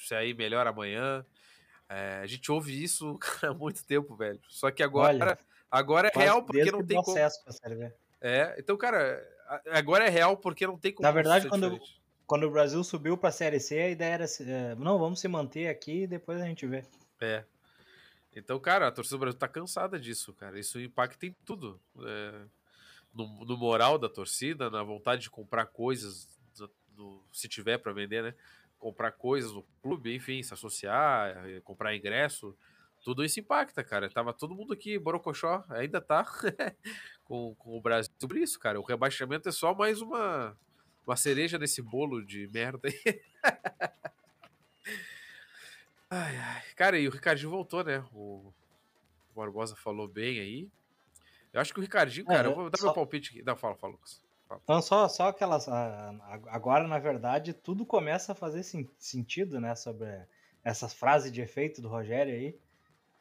[0.08, 1.26] sair melhor amanhã.
[1.89, 4.39] É, a gente ouve isso cara, há muito tempo, velho.
[4.48, 5.39] Só que agora, Olha,
[5.72, 7.17] agora é real porque não tem como.
[8.21, 9.23] É, então, cara,
[9.71, 11.08] agora é real porque não tem como.
[11.08, 11.80] Na verdade, quando,
[12.25, 15.27] quando o Brasil subiu para a Série C, a ideia era é, não, vamos se
[15.27, 16.84] manter aqui e depois a gente vê.
[17.21, 17.43] É.
[18.36, 20.60] Então, cara, a torcida do Brasil tá cansada disso, cara.
[20.60, 21.80] Isso impacta em tudo.
[22.06, 22.41] É,
[23.13, 26.27] no, no, moral da torcida, na vontade de comprar coisas,
[26.95, 28.34] no, se tiver para vender, né?
[28.77, 32.56] Comprar coisas no clube, enfim, se associar, eh, comprar ingresso.
[33.08, 34.10] Tudo isso impacta, cara.
[34.10, 36.26] Tava todo mundo aqui, Borocochó, ainda tá
[37.24, 38.82] com, com o Brasil sobre isso, cara.
[38.82, 40.60] O rebaixamento é só mais uma,
[41.06, 43.22] uma cereja nesse bolo de merda aí.
[46.12, 46.63] ai, ai.
[46.76, 48.06] Cara, e o Ricardinho voltou, né?
[48.12, 48.54] O,
[49.32, 50.70] o Barbosa falou bem aí.
[51.54, 52.88] Eu acho que o Ricardinho, é, cara, eu vou dar só...
[52.88, 53.41] meu palpite aqui.
[53.41, 54.22] Não, fala, fala, Lucas.
[54.50, 54.62] Fala.
[54.67, 55.70] Não, só, só aquelas.
[56.48, 58.63] Agora, na verdade, tudo começa a fazer
[58.98, 59.78] sentido, né?
[59.78, 60.28] Sobre
[60.62, 62.66] essas frases de efeito do Rogério aí.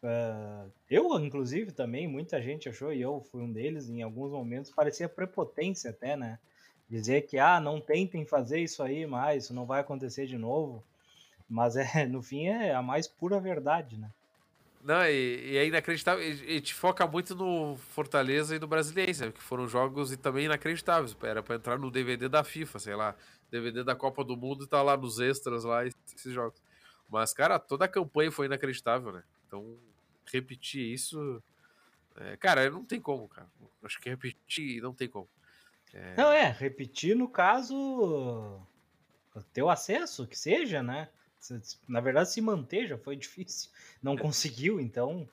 [0.02, 4.70] Uh, eu, inclusive, também, muita gente achou, e eu fui um deles, em alguns momentos
[4.70, 6.38] parecia prepotência até, né?
[6.88, 10.85] Dizer que, ah, não tentem fazer isso aí mais, isso não vai acontecer de novo.
[11.48, 14.11] Mas é, no fim é a mais pura verdade, né?
[14.87, 16.24] Não, e, e é inacreditável.
[16.24, 21.16] A gente foca muito no Fortaleza e no Brasiliense, que foram jogos e também inacreditáveis.
[21.22, 23.16] Era para entrar no DVD da FIFA, sei lá.
[23.50, 26.62] DVD da Copa do Mundo e tá lá nos extras lá esses jogos.
[27.11, 29.24] Mas, cara, toda a campanha foi inacreditável, né?
[29.46, 29.76] Então,
[30.32, 31.42] repetir isso.
[32.16, 33.48] É, cara, não tem como, cara.
[33.82, 35.28] Acho que repetir não tem como.
[35.92, 36.14] É...
[36.16, 38.61] Não, é, repetir no caso.
[39.52, 41.09] Ter o acesso, que seja, né?
[41.87, 43.70] Na verdade, se manter já foi difícil.
[44.02, 44.18] Não é.
[44.18, 45.28] conseguiu, então.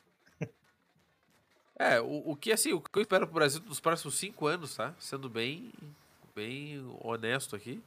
[1.75, 4.75] É, o, o que assim, o que eu espero pro Brasil nos próximos cinco anos,
[4.75, 4.93] tá?
[4.99, 5.71] Sendo bem,
[6.35, 7.81] bem honesto aqui.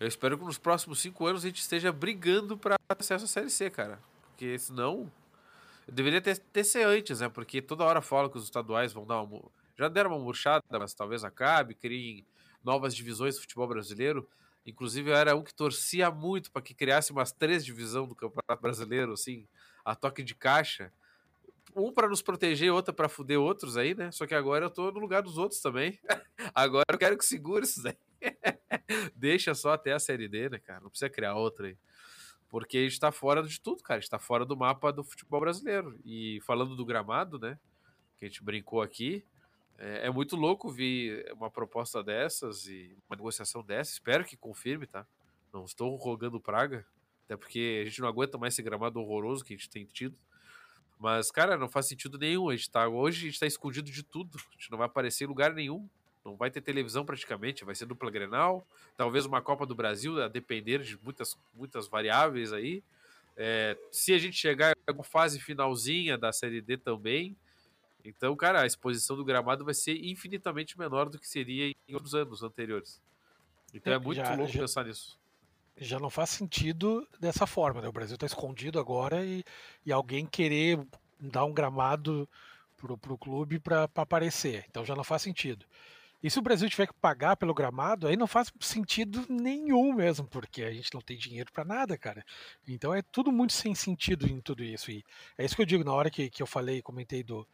[0.00, 3.50] Eu espero que nos próximos cinco anos a gente esteja brigando para acesso à Série
[3.50, 4.00] C, cara.
[4.22, 5.10] Porque senão.
[5.90, 7.28] Deveria ter, ter ser antes, né?
[7.28, 9.50] Porque toda hora fala que os estaduais vão dar uma.
[9.76, 12.24] Já deram uma murchada, mas talvez acabe, criem
[12.62, 14.28] novas divisões do futebol brasileiro.
[14.64, 18.60] Inclusive, eu era um que torcia muito para que criasse umas três divisões do Campeonato
[18.60, 19.48] Brasileiro, assim,
[19.84, 20.92] a toque de caixa.
[21.74, 24.10] Um para nos proteger, outra para fuder outros aí, né?
[24.12, 25.98] Só que agora eu tô no lugar dos outros também.
[26.54, 27.96] agora eu quero que segure isso aí.
[29.16, 30.80] Deixa só até a série D, né, cara?
[30.80, 31.76] Não precisa criar outra aí.
[32.50, 33.98] Porque a gente tá fora de tudo, cara.
[33.98, 35.98] A gente tá fora do mapa do futebol brasileiro.
[36.04, 37.58] E falando do gramado, né?
[38.18, 39.24] Que a gente brincou aqui.
[39.78, 43.92] É, é, muito louco ver uma proposta dessas e uma negociação dessa.
[43.92, 45.06] Espero que confirme, tá?
[45.52, 46.84] Não estou rogando praga,
[47.24, 50.18] até porque a gente não aguenta mais esse gramado horroroso que a gente tem tido.
[50.98, 52.50] Mas, cara, não faz sentido nenhum.
[52.50, 54.38] A gente tá, hoje a gente está escondido de tudo.
[54.50, 55.88] A gente não vai aparecer em lugar nenhum.
[56.24, 60.28] Não vai ter televisão praticamente, vai ser dupla Grenal, talvez uma Copa do Brasil, a
[60.28, 62.82] depender de muitas, muitas variáveis aí.
[63.36, 67.36] É, se a gente chegar em uma fase finalzinha da Série D também,
[68.04, 72.14] então, cara, a exposição do gramado vai ser infinitamente menor do que seria em outros
[72.14, 73.00] anos anteriores.
[73.72, 75.18] Então é, é muito já, louco já, pensar nisso.
[75.76, 77.88] Já não faz sentido dessa forma, né?
[77.88, 79.44] O Brasil está escondido agora e,
[79.84, 80.78] e alguém querer
[81.18, 82.28] dar um gramado
[82.76, 84.64] pro, pro clube para aparecer.
[84.68, 85.64] Então já não faz sentido.
[86.22, 90.26] E se o Brasil tiver que pagar pelo gramado, aí não faz sentido nenhum mesmo,
[90.26, 92.24] porque a gente não tem dinheiro para nada, cara.
[92.68, 94.90] Então é tudo muito sem sentido em tudo isso.
[94.90, 95.02] E
[95.38, 97.48] é isso que eu digo na hora que, que eu falei, comentei do,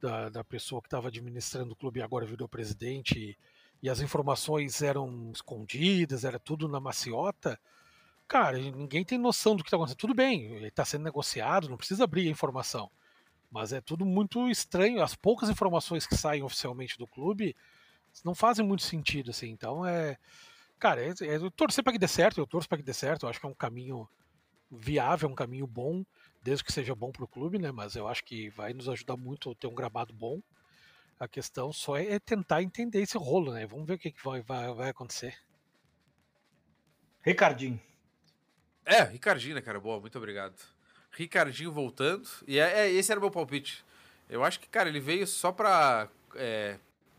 [0.00, 3.36] da, da pessoa que estava administrando o clube e agora virou presidente, e,
[3.82, 7.60] e as informações eram escondidas, era tudo na maciota.
[8.26, 9.98] Cara, ninguém tem noção do que está acontecendo.
[9.98, 12.90] Tudo bem, está sendo negociado, não precisa abrir a informação.
[13.50, 15.02] Mas é tudo muito estranho.
[15.02, 17.54] As poucas informações que saem oficialmente do clube
[18.24, 19.48] não fazem muito sentido, assim.
[19.48, 20.16] Então é.
[20.78, 23.24] Cara, é, é torcer para que dê certo, eu torço para que dê certo.
[23.24, 24.08] Eu acho que é um caminho
[24.70, 26.04] viável, um caminho bom
[26.42, 27.70] desde que seja bom para o clube, né?
[27.72, 30.40] Mas eu acho que vai nos ajudar muito a ter um gramado bom.
[31.18, 33.66] A questão só é tentar entender esse rolo, né?
[33.66, 35.36] Vamos ver o que, que vai, vai, vai acontecer.
[37.22, 37.80] Ricardinho.
[38.84, 39.80] É, Ricardinho, né, cara?
[39.80, 40.54] Boa, muito obrigado.
[41.10, 42.28] Ricardinho voltando.
[42.46, 43.84] E é, é, esse era o meu palpite.
[44.28, 46.78] Eu acho que, cara, ele veio só pra é,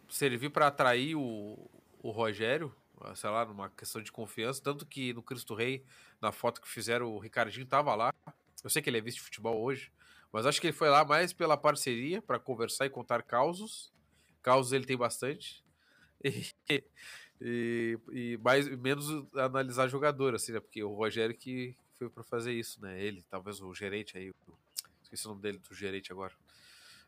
[0.09, 1.69] servir para atrair o,
[2.01, 2.73] o Rogério,
[3.15, 4.61] sei lá, numa questão de confiança.
[4.61, 5.83] Tanto que no Cristo Rei,
[6.21, 8.13] na foto que fizeram, o Ricardinho tava lá.
[8.63, 9.91] Eu sei que ele é vice de futebol hoje,
[10.31, 13.91] mas acho que ele foi lá mais pela parceria, para conversar e contar causos.
[14.41, 15.63] Causos ele tem bastante.
[17.41, 20.59] E, e, e, mais menos analisar jogador, assim, né?
[20.59, 23.01] Porque o Rogério que foi para fazer isso, né?
[23.01, 24.33] Ele, talvez o gerente aí,
[25.01, 26.33] esqueci o nome dele, do gerente agora,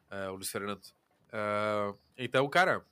[0.09, 0.81] uh, o Luiz Fernando.
[1.31, 2.85] Uh, então, cara,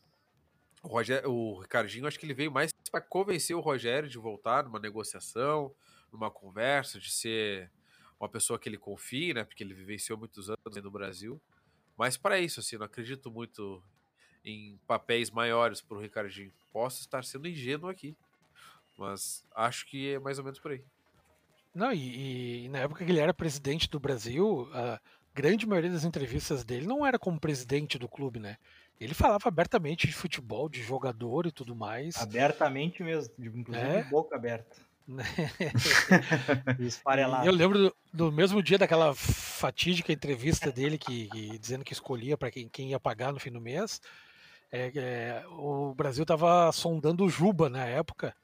[0.82, 4.64] o, Rogério, o Ricardinho, acho que ele veio mais para convencer o Rogério de voltar
[4.64, 5.74] numa negociação,
[6.12, 7.72] numa conversa, de ser
[8.20, 9.44] uma pessoa que ele confie, né?
[9.44, 11.42] Porque ele vivenciou muitos anos no Brasil.
[11.98, 13.84] Mas para isso, assim, não acredito muito
[14.44, 16.52] em papéis maiores para o Ricardinho.
[16.72, 18.16] Posso estar sendo ingênuo aqui,
[18.98, 20.84] mas acho que é mais ou menos por aí.
[21.74, 25.00] Não, e, e na época que ele era presidente do Brasil, a
[25.34, 28.58] grande maioria das entrevistas dele não era como presidente do clube, né?
[29.00, 32.18] Ele falava abertamente de futebol, de jogador e tudo mais.
[32.18, 34.04] Abertamente mesmo, inclusive é?
[34.04, 34.76] de boca aberta.
[36.80, 37.48] Esfarelado.
[37.48, 42.38] Eu lembro do, do, mesmo dia daquela fatídica entrevista dele, que, que dizendo que escolhia
[42.38, 44.02] para quem, quem ia pagar no fim do mês.
[44.72, 48.36] É, é, o Brasil estava sondando o Juba na época.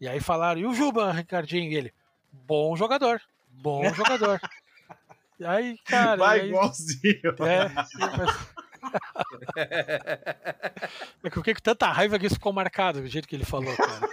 [0.00, 1.70] E aí falaram, e o Juba, Ricardinho?
[1.70, 1.94] E ele,
[2.30, 4.40] bom jogador, bom jogador.
[5.44, 6.16] aí, cara.
[6.16, 7.36] Vai aí, igualzinho.
[7.40, 7.70] É,
[11.24, 13.44] é que eu fiquei com tanta raiva que isso ficou marcado, do jeito que ele
[13.44, 14.08] falou, cara.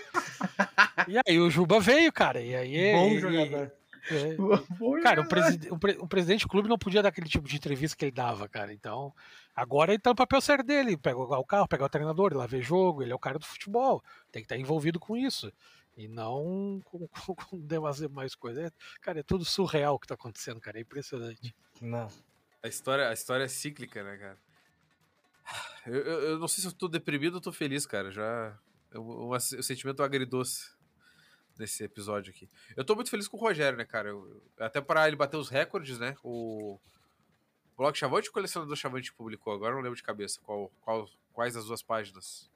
[1.08, 2.42] E aí o Juba veio, cara.
[2.42, 2.94] E aí.
[2.94, 3.72] Bom e, jogador.
[4.12, 7.48] É, cara, o, preside, o, pre, o, presidente do clube não podia dar aquele tipo
[7.48, 8.74] de entrevista que ele dava, cara.
[8.74, 9.14] Então,
[9.56, 10.98] agora ele tá no papel sério dele.
[10.98, 13.46] Pega o carro, pega o treinador, ele lá vê jogo, ele é o cara do
[13.46, 14.04] futebol.
[14.32, 15.52] Tem que estar tá envolvido com isso.
[16.00, 18.68] E não com, com, com demasiado mais coisa.
[18.68, 20.78] É, cara, é tudo surreal o que tá acontecendo, cara.
[20.78, 21.54] É impressionante.
[21.82, 22.08] Não.
[22.64, 24.38] A história, a história é cíclica, né, cara?
[25.86, 28.12] Eu, eu, eu, não sei se eu tô deprimido ou tô feliz, cara.
[28.12, 28.60] Já.
[28.94, 30.72] Um, um, sentimento agridoce
[31.58, 32.48] nesse episódio aqui.
[32.76, 34.10] Eu tô muito feliz com o Rogério, né, cara?
[34.10, 36.16] Eu, até para ele bater os recordes, né?
[36.22, 36.78] O
[37.76, 39.54] Bloco Chavante ou o Colecionador Chavante publicou?
[39.54, 42.52] Agora não lembro de cabeça qual, qual, quais das duas páginas.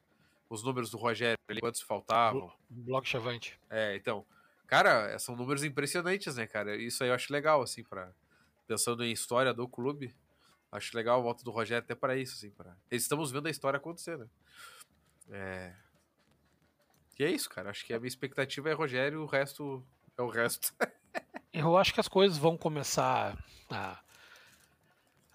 [0.50, 2.52] Os números do Rogério, quantos faltavam.
[2.70, 3.60] Bloco Chavante.
[3.70, 4.26] É, então.
[4.68, 6.76] Cara, são números impressionantes, né, cara?
[6.76, 8.14] Isso aí eu acho legal, assim, para
[8.68, 10.16] pensando em história do clube.
[10.72, 13.78] Acho legal a volta do Rogério até para isso, assim, para estamos vendo a história
[13.78, 14.28] acontecer, né?
[15.30, 15.76] É...
[17.20, 17.70] E é isso, cara.
[17.70, 19.86] Acho que a minha expectativa é Rogério, o resto
[20.18, 20.74] é o resto.
[21.54, 23.38] eu acho que as coisas vão começar
[23.70, 24.02] a,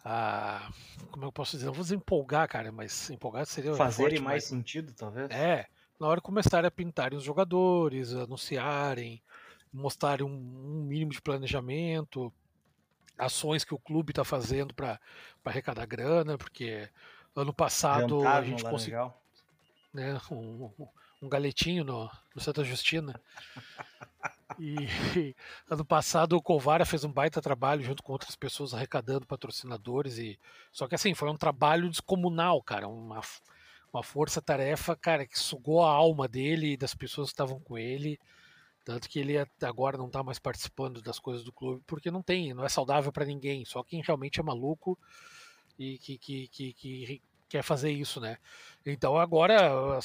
[0.05, 0.71] a
[1.11, 4.93] como eu posso dizer, não vou dizer empolgar, cara, mas empolgar seria fazerem mais sentido,
[4.93, 5.31] talvez.
[5.31, 5.67] É,
[5.99, 9.23] na hora que começarem a pintarem os jogadores, anunciarem,
[9.73, 12.33] mostrarem um, um mínimo de planejamento,
[13.17, 15.01] ações que o clube está fazendo para
[15.45, 16.89] arrecadar grana, porque
[17.35, 19.13] ano passado a gente conseguiu
[19.93, 20.89] né, um, um
[21.27, 23.19] galetinho no, no Santa Justina.
[24.59, 24.77] E
[25.71, 30.39] ano passado o Colvara fez um baita trabalho junto com outras pessoas arrecadando patrocinadores e
[30.71, 33.23] só que assim foi um trabalho descomunal, cara, uma
[33.93, 38.19] uma força-tarefa, cara, que sugou a alma dele e das pessoas que estavam com ele.
[38.85, 42.55] Tanto que ele agora não está mais participando das coisas do clube, porque não tem,
[42.55, 44.99] não é saudável para ninguém, só quem realmente é maluco
[45.79, 48.37] e que, que, que, que, quer fazer isso, né?
[48.85, 49.99] Então agora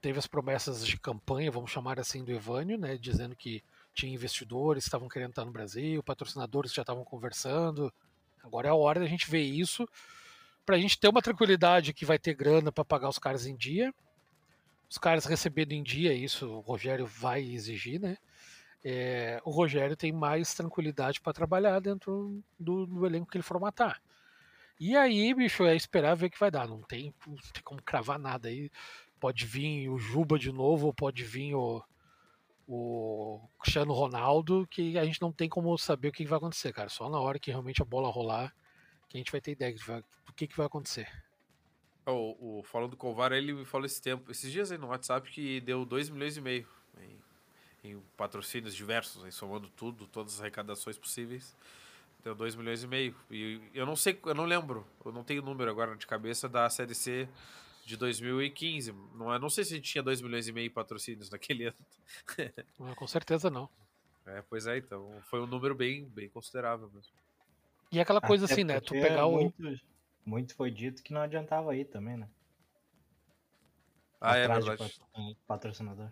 [0.00, 2.96] teve as promessas de campanha, vamos chamar assim, do Evânio, né?
[2.96, 3.62] Dizendo que
[3.94, 7.92] tinha investidores que estavam querendo estar no Brasil, patrocinadores que já estavam conversando.
[8.42, 9.88] Agora é a hora da gente ver isso,
[10.64, 13.56] para a gente ter uma tranquilidade que vai ter grana para pagar os caras em
[13.56, 13.92] dia
[14.88, 18.16] os caras recebendo em dia, isso o Rogério vai exigir, né?
[18.84, 24.00] É, o Rogério tem mais tranquilidade para trabalhar dentro do, do, elenco que ele formatar.
[24.78, 26.68] E aí, bicho, é esperar ver o que vai dar.
[26.68, 28.70] Não tem, não tem como cravar nada aí.
[29.18, 31.82] Pode vir o Juba de novo, pode vir o,
[32.68, 36.90] o Cristiano Ronaldo, que a gente não tem como saber o que vai acontecer, cara.
[36.90, 38.54] Só na hora que realmente a bola rolar,
[39.08, 39.74] que a gente vai ter ideia
[40.26, 41.08] do que, que vai acontecer.
[42.04, 45.28] O, o falando do Covar, ele me falou esse tempo, esses dias aí no WhatsApp,
[45.30, 46.68] que deu 2 milhões e meio
[47.82, 51.56] em, em patrocínios diversos, aí, somando tudo, todas as arrecadações possíveis.
[52.26, 53.14] Deu 2 milhões e meio.
[53.30, 56.68] E eu não sei, eu não lembro, eu não tenho número agora de cabeça da
[56.68, 57.28] Série C
[57.84, 58.92] de 2015.
[59.14, 61.66] Não, é, não sei se a gente tinha 2 milhões e meio em patrocínios naquele
[61.66, 61.76] ano.
[62.96, 63.70] Com certeza não.
[64.26, 67.12] É, pois é, então foi um número bem, bem considerável mesmo.
[67.92, 68.80] E aquela coisa Até assim, né?
[68.80, 69.52] Tu pegar o.
[70.24, 72.28] Muito foi dito que não adiantava aí também, né?
[74.20, 75.00] Ah, é verdade.
[75.46, 76.10] patrocinador.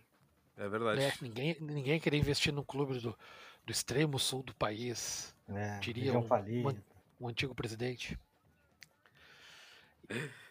[0.56, 1.00] É verdade.
[1.02, 3.18] É, ninguém, ninguém queria investir no clube do,
[3.66, 5.33] do extremo sul do país.
[5.48, 6.76] É, diria um, um,
[7.20, 8.18] um, antigo presidente.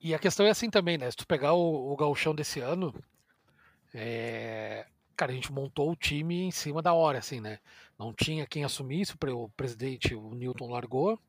[0.01, 1.09] E a questão é assim também, né?
[1.09, 2.93] Se tu pegar o, o gauchão desse ano,
[3.93, 4.85] é...
[5.15, 7.59] cara, a gente montou o time em cima da hora, assim, né?
[7.97, 11.19] Não tinha quem assumisse, o presidente, o Newton largou,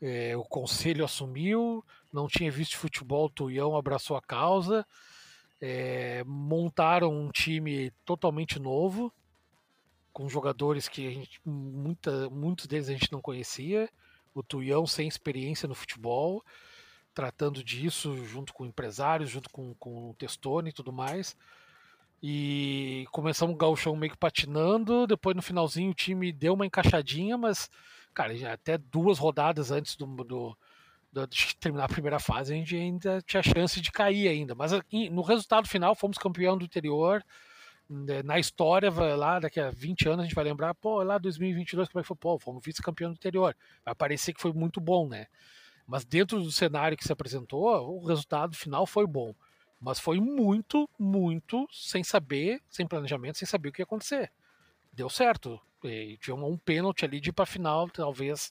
[0.00, 4.86] é, o conselho assumiu, não tinha visto futebol, o Tuião abraçou a causa,
[5.60, 9.12] é, montaram um time totalmente novo,
[10.16, 13.86] com jogadores que a gente, muita, muitos deles a gente não conhecia,
[14.32, 16.42] o Tuião sem experiência no futebol,
[17.12, 21.36] tratando disso junto com empresários, junto com, com o Testone e tudo mais.
[22.22, 27.36] E começamos o gauchão meio que patinando, depois no finalzinho o time deu uma encaixadinha,
[27.36, 27.68] mas
[28.14, 30.56] cara, até duas rodadas antes do, do,
[31.12, 34.54] do, de terminar a primeira fase, a gente ainda tinha chance de cair ainda.
[34.54, 34.72] Mas
[35.10, 37.22] no resultado final, fomos campeão do interior.
[37.88, 41.88] Né, na história, lá daqui a 20 anos, a gente vai lembrar, pô, lá 2022,
[41.88, 42.16] como é que foi?
[42.16, 43.56] Pô, fomos vice-campeão do interior.
[43.84, 45.26] Vai parecer que foi muito bom, né?
[45.86, 47.64] Mas dentro do cenário que se apresentou,
[47.96, 49.32] o resultado final foi bom.
[49.80, 54.32] Mas foi muito, muito sem saber, sem planejamento, sem saber o que ia acontecer.
[54.92, 55.60] Deu certo.
[55.84, 58.50] E tinha um pênalti ali de ir para final, talvez,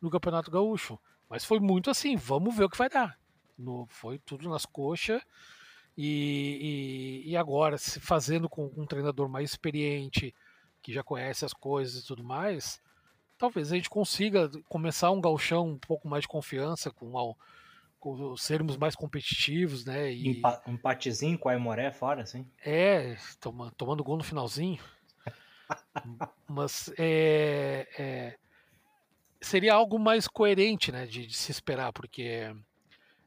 [0.00, 0.96] no Campeonato Gaúcho.
[1.28, 3.18] Mas foi muito assim, vamos ver o que vai dar.
[3.58, 5.20] No, foi tudo nas coxas.
[5.96, 10.34] E, e, e, agora, se fazendo com um treinador mais experiente,
[10.82, 12.82] que já conhece as coisas e tudo mais,
[13.38, 17.34] talvez a gente consiga começar um galchão um pouco mais de confiança, com,
[17.98, 20.12] com sermos mais competitivos, né?
[20.12, 22.46] E, um empatezinho com a Aimoré fora, assim.
[22.64, 24.78] É, toma, tomando gol no finalzinho.
[26.46, 28.36] Mas é, é,
[29.40, 32.54] seria algo mais coerente, né, de, de, se esperar, porque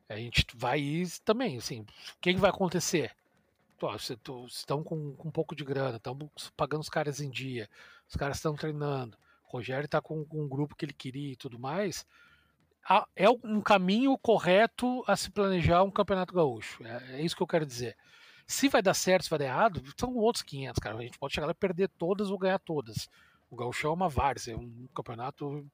[0.10, 0.82] a gente vai
[1.24, 1.86] também, assim, o
[2.20, 3.16] que, vai acontecer?
[4.47, 6.18] Estão com, com, um pouco de grana, estão
[6.57, 7.70] pagando os caras em dia,
[8.10, 9.16] os caras estão treinando,
[9.47, 12.05] o Rogério está com, com um grupo que ele queria e tudo mais.
[13.16, 16.84] é um caminho correto a se planejar um campeonato gaúcho.
[16.86, 17.95] É, é, isso que eu quero dizer.
[18.47, 20.97] Se vai dar certo, se vai dar errado, são outros 500, cara.
[20.97, 23.07] A gente pode chegar lá e perder todas ou ganhar todas.
[23.49, 25.66] O gaúcho é uma várzea, é um campeonato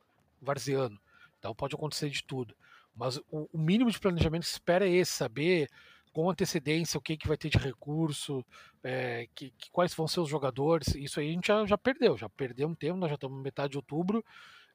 [0.41, 0.99] varziano.
[1.39, 2.53] Então pode acontecer de tudo.
[2.95, 5.69] Mas o, o mínimo de planejamento que se espera é esse, saber
[6.15, 8.43] com antecedência o que, que vai ter de recurso,
[8.81, 10.95] é, que, que, quais vão ser os jogadores.
[10.95, 13.71] Isso aí a gente já, já perdeu, já perdeu um tempo, nós já estamos metade
[13.71, 14.23] de outubro,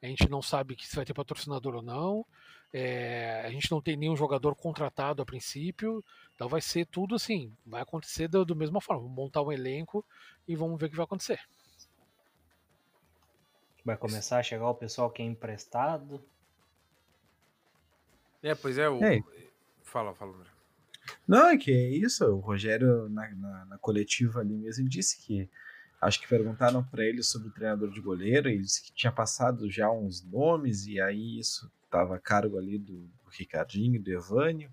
[0.03, 2.27] a gente não sabe se vai ter patrocinador ou não,
[2.75, 6.05] é, a gente não tem nenhum jogador contratado a princípio,
[6.35, 10.05] então vai ser tudo assim, vai acontecer da, da mesma forma, vamos montar um elenco
[10.47, 11.41] e vamos ver o que vai acontecer.
[13.83, 16.23] Vai começar a chegar o pessoal que é emprestado.
[18.43, 19.03] É, pois é, o...
[19.05, 19.23] É.
[19.83, 20.51] Fala, fala, André.
[21.27, 22.25] Não, é que é isso.
[22.25, 25.49] O Rogério, na, na, na coletiva ali mesmo, disse que.
[26.01, 28.49] Acho que perguntaram para ele sobre o treinador de goleiro.
[28.49, 32.79] Ele disse que tinha passado já uns nomes, e aí isso estava a cargo ali
[32.79, 34.73] do, do Ricardinho, do Evânio.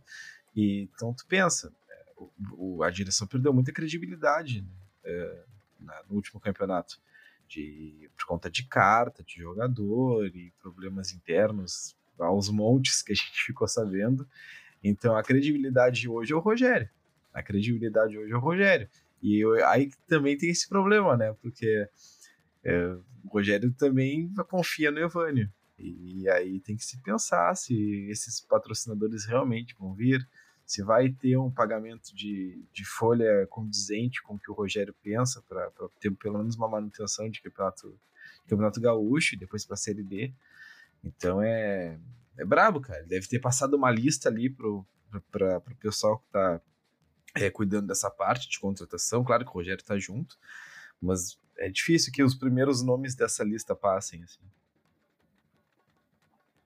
[0.55, 2.31] E, então, tu pensa, é, o,
[2.77, 4.69] o, a direção perdeu muita credibilidade né,
[5.03, 5.43] é,
[5.81, 6.99] na, no último campeonato.
[7.45, 13.31] De, por conta de carta, de jogador e problemas internos aos montes que a gente
[13.45, 14.27] ficou sabendo.
[14.83, 16.89] Então a credibilidade hoje é o Rogério.
[17.33, 18.89] A credibilidade hoje é o Rogério.
[19.21, 21.35] E eu, aí também tem esse problema, né?
[21.41, 21.87] Porque
[22.63, 25.51] é, o Rogério também confia no Evânio.
[25.79, 30.27] E aí tem que se pensar se esses patrocinadores realmente vão vir,
[30.65, 35.41] se vai ter um pagamento de, de folha condizente com o que o Rogério pensa
[35.47, 37.97] para ter pelo menos uma manutenção de campeonato,
[38.47, 40.33] campeonato gaúcho e depois para a Série D.
[41.07, 41.97] Então é,
[42.37, 43.03] é brabo, cara.
[43.03, 44.85] Deve ter passado uma lista ali pro,
[45.31, 46.61] para o pessoal que tá
[47.35, 49.23] é, cuidando dessa parte de contratação.
[49.23, 50.37] Claro que o Rogério tá junto,
[51.01, 54.41] mas é difícil que os primeiros nomes dessa lista passem, assim.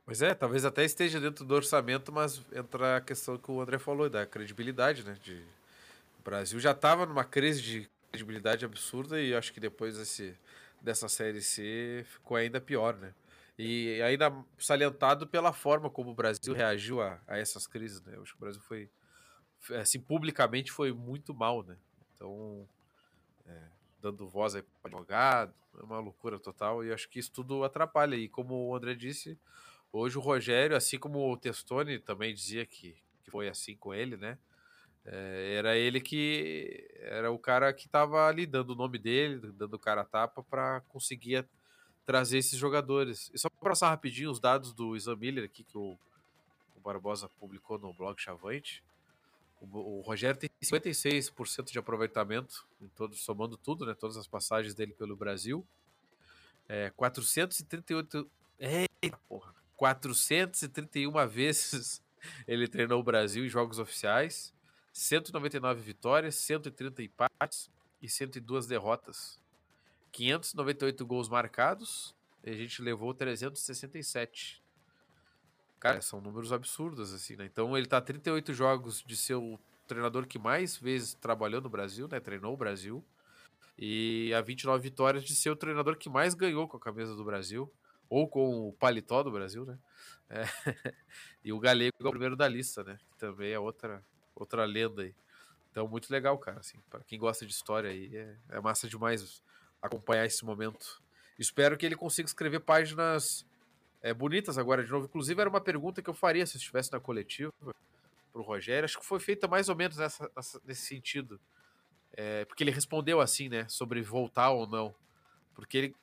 [0.05, 3.77] Pois é, talvez até esteja dentro do orçamento, mas entra a questão que o André
[3.77, 5.15] falou, da credibilidade, né?
[5.23, 5.41] De...
[6.19, 10.35] O Brasil já estava numa crise de credibilidade absurda e acho que depois desse,
[10.81, 13.13] dessa série C ficou ainda pior, né?
[13.57, 18.15] E ainda salientado pela forma como o Brasil reagiu a, a essas crises, né?
[18.15, 18.89] Eu acho que o Brasil foi,
[19.79, 21.77] assim, publicamente foi muito mal, né?
[22.15, 22.67] Então,
[23.45, 23.61] é,
[24.01, 28.15] dando voz aí para advogado, é uma loucura total, e acho que isso tudo atrapalha.
[28.15, 29.37] E como o André disse,
[29.91, 34.17] hoje o Rogério, assim como o Testoni também dizia que, que foi assim com ele,
[34.17, 34.37] né?
[35.03, 39.73] É, era ele que era o cara que estava ali dando o nome dele, dando
[39.73, 41.45] o cara a tapa para conseguir
[42.11, 43.31] trazer esses jogadores.
[43.33, 45.97] E só para passar rapidinho os dados do Isan Miller aqui que o,
[46.75, 48.83] o Barbosa publicou no blog Chavante.
[49.61, 54.75] O, o Rogério tem 56% de aproveitamento, em todo, somando tudo, né, todas as passagens
[54.75, 55.65] dele pelo Brasil.
[56.67, 58.29] É, 438.
[58.59, 59.55] Eita, porra!
[59.77, 62.03] 431 vezes
[62.45, 64.53] ele treinou o Brasil em jogos oficiais.
[64.91, 69.40] 199 vitórias, 130 empates e 102 derrotas.
[70.11, 74.61] 598 gols marcados e a gente levou 367.
[75.79, 77.45] Cara, são números absurdos, assim, né?
[77.45, 82.07] Então ele tá 38 jogos de ser o treinador que mais vezes trabalhou no Brasil,
[82.07, 82.19] né?
[82.19, 83.03] Treinou o Brasil.
[83.77, 87.23] E a 29 vitórias de ser o treinador que mais ganhou com a camisa do
[87.23, 87.71] Brasil.
[88.09, 89.79] Ou com o paletó do Brasil, né?
[90.29, 90.43] É.
[91.43, 92.99] e o Galego é o primeiro da lista, né?
[93.09, 94.03] Que também é outra,
[94.35, 95.15] outra lenda aí.
[95.71, 96.59] Então, muito legal, cara.
[96.59, 99.41] Assim, para quem gosta de história aí, é, é massa demais
[99.81, 101.01] acompanhar esse momento.
[101.37, 103.45] Espero que ele consiga escrever páginas
[104.01, 105.05] é, bonitas agora de novo.
[105.05, 108.85] Inclusive, era uma pergunta que eu faria se estivesse na coletiva para o Rogério.
[108.85, 110.29] Acho que foi feita mais ou menos nessa,
[110.65, 111.39] nesse sentido.
[112.13, 113.67] É, porque ele respondeu assim, né?
[113.67, 114.93] Sobre voltar ou não.
[115.55, 115.95] Porque ele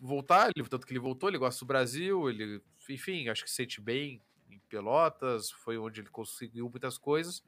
[0.00, 3.56] voltar, ele, tanto que ele voltou, ele gosta do Brasil, ele, enfim, acho que se
[3.56, 4.20] sente bem
[4.50, 7.42] em Pelotas, foi onde ele conseguiu muitas coisas,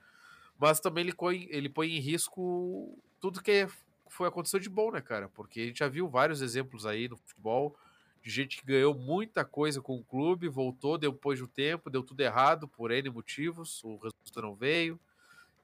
[0.58, 3.68] mas também ele põe, ele põe em risco tudo que é
[4.12, 5.28] foi aconteceu de bom, né, cara?
[5.28, 7.76] Porque a gente já viu vários exemplos aí no futebol
[8.22, 12.02] de gente que ganhou muita coisa com o clube, voltou depois de um tempo, deu
[12.02, 14.98] tudo errado por N motivos, o resultado não veio.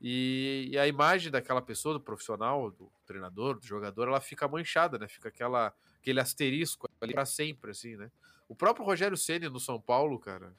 [0.00, 4.98] E, e, a imagem daquela pessoa, do profissional, do treinador, do jogador, ela fica manchada,
[4.98, 5.08] né?
[5.08, 8.10] Fica aquela, aquele asterisco ali para sempre, assim, né?
[8.48, 10.54] O próprio Rogério Ceni no São Paulo, cara,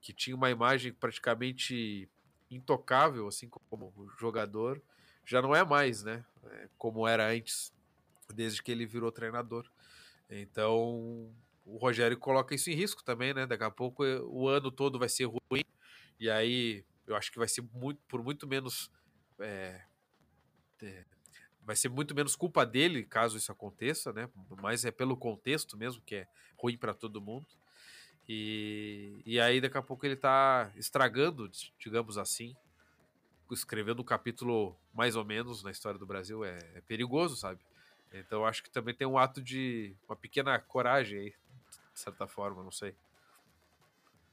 [0.00, 2.08] que tinha uma imagem praticamente
[2.50, 4.80] intocável, assim como jogador,
[5.24, 6.24] já não é mais, né?
[6.44, 7.72] É, como era antes,
[8.32, 9.68] desde que ele virou treinador.
[10.30, 11.32] Então,
[11.64, 13.46] o Rogério coloca isso em risco também, né?
[13.46, 15.64] Daqui a pouco eh, o ano todo vai ser ruim,
[16.18, 18.90] e aí eu acho que vai ser muito, por muito menos.
[19.38, 19.80] É,
[20.82, 21.04] é,
[21.62, 24.28] vai ser muito menos culpa dele caso isso aconteça, né?
[24.60, 27.46] Mas é pelo contexto mesmo, que é ruim para todo mundo.
[28.28, 32.56] E, e aí daqui a pouco ele tá estragando, digamos assim,
[33.52, 37.60] escrevendo um capítulo mais ou menos na história do Brasil é, é perigoso, sabe?
[38.12, 41.34] Então acho que também tem um ato de uma pequena coragem aí,
[41.92, 42.94] de certa forma, não sei.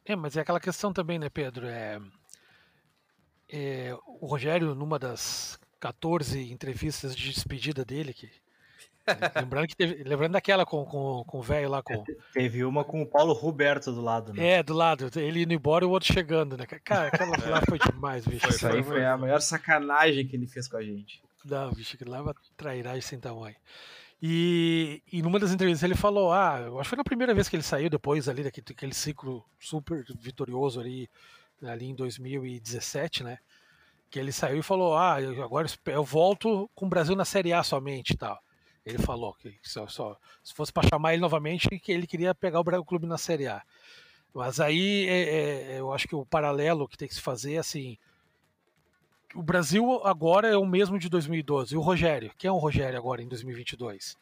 [0.06, 1.68] É, mas é aquela questão também, né, Pedro?
[1.68, 2.00] É,
[3.50, 8.32] é, o Rogério, numa das 14 entrevistas de despedida dele, que
[9.36, 12.04] lembrando que teve, lembrando daquela com, com, com o velho lá com.
[12.34, 14.48] Teve uma com o Paulo Roberto do lado, né?
[14.48, 16.66] É, do lado, ele indo embora e o outro chegando, né?
[16.66, 17.50] Cara, aquela é.
[17.50, 18.48] lá foi demais, bicho.
[18.50, 21.22] Isso aí foi a maior sacanagem que ele fez com a gente.
[21.44, 23.56] Não, bicho, que leva trairagem sem tamanho.
[24.22, 27.50] E, e numa das entrevistas ele falou: Ah, eu acho que foi na primeira vez
[27.50, 31.10] que ele saiu, depois ali daquele, daquele ciclo super vitorioso ali,
[31.64, 33.40] ali em 2017, né?
[34.12, 37.52] Que ele saiu e falou: Ah, eu, agora eu volto com o Brasil na Série
[37.52, 38.40] A somente e tal.
[38.86, 42.60] Ele falou que só, só se fosse para chamar ele novamente, que ele queria pegar
[42.60, 43.62] o Brasil Clube na Série A.
[44.34, 47.58] Mas aí é, é, eu acho que o paralelo que tem que se fazer é
[47.58, 47.98] assim.
[49.36, 51.74] O Brasil agora é o mesmo de 2012.
[51.74, 52.32] E o Rogério?
[52.38, 54.18] Quem é o Rogério agora em 2022?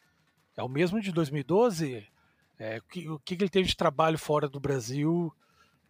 [0.58, 2.06] É o mesmo de 2012?
[2.60, 5.34] É, o, que, o que ele teve de trabalho fora do Brasil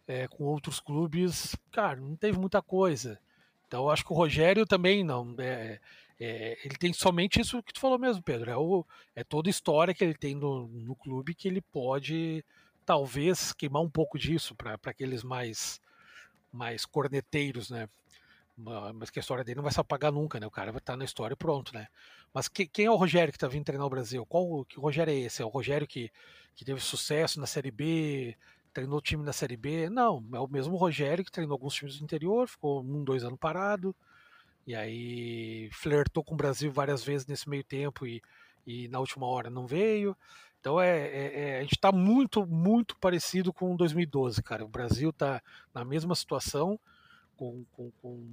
[0.06, 1.56] é, com outros clubes?
[1.72, 3.18] Cara, não teve muita coisa.
[3.66, 5.34] Então eu acho que o Rogério também não.
[5.38, 5.80] É,
[6.20, 8.50] é, ele tem somente isso que tu falou mesmo, Pedro.
[8.50, 8.84] É, o,
[9.16, 12.44] é toda a história que ele tem no, no clube que ele pode,
[12.84, 15.80] talvez, queimar um pouco disso para aqueles mais,
[16.52, 17.88] mais corneteiros, né?
[18.94, 20.46] Mas que a história dele não vai se apagar nunca, né?
[20.46, 21.88] O cara vai estar na história pronto, né?
[22.34, 24.26] Mas que, quem é o Rogério que está vindo treinar o Brasil?
[24.26, 25.40] Qual que Rogério é esse?
[25.40, 26.12] É o Rogério que,
[26.54, 28.36] que teve sucesso na Série B,
[28.74, 29.88] treinou time na Série B?
[29.88, 33.38] Não, é o mesmo Rogério que treinou alguns times do interior, ficou um, dois anos
[33.38, 33.96] parado,
[34.66, 38.22] e aí flertou com o Brasil várias vezes nesse meio tempo e,
[38.66, 40.16] e na última hora não veio.
[40.60, 44.64] Então é, é, é a gente está muito, muito parecido com 2012, cara.
[44.64, 45.42] O Brasil está
[45.74, 46.78] na mesma situação,
[47.36, 48.28] com, com, com,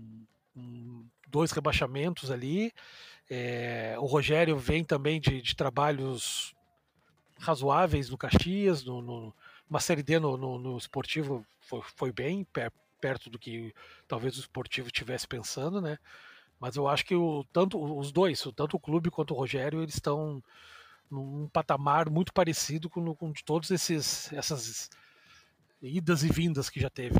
[0.54, 2.74] com dois rebaixamentos ali.
[3.30, 6.54] É, o Rogério vem também de, de trabalhos
[7.40, 9.34] razoáveis no Caxias, no, no,
[9.70, 12.46] uma série D no, no, no esportivo foi, foi bem,
[13.00, 13.74] perto do que
[14.08, 15.98] talvez o esportivo estivesse pensando, né?
[16.60, 19.96] Mas eu acho que o, tanto os dois, tanto o clube quanto o Rogério, eles
[19.96, 20.44] estão
[21.10, 24.90] num patamar muito parecido com, com todos esses essas
[25.82, 27.20] idas e vindas que já teve.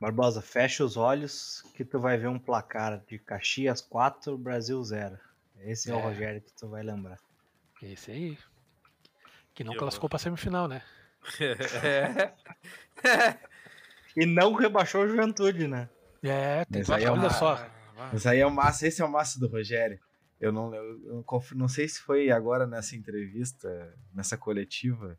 [0.00, 5.18] Barbosa, fecha os olhos que tu vai ver um placar de Caxias 4, Brasil 0.
[5.60, 7.18] Esse é, é o Rogério que tu vai lembrar.
[7.82, 8.38] Esse aí.
[9.54, 10.82] Que não classificou para semifinal, né?
[13.02, 13.40] É.
[14.16, 15.88] e não rebaixou a juventude, né?
[16.22, 17.66] É, tem que é olha só.
[18.12, 19.98] Mas aí é o massa, esse é o massa do Rogério.
[20.40, 25.18] Eu não, eu, eu não sei se foi agora nessa entrevista, nessa coletiva,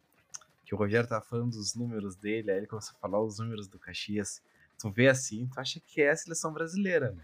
[0.65, 3.67] que o Rogério tava falando dos números dele, aí ele começou a falar os números
[3.67, 4.41] do Caxias.
[4.79, 7.23] Tu vê assim, tu acha que é a seleção brasileira, né?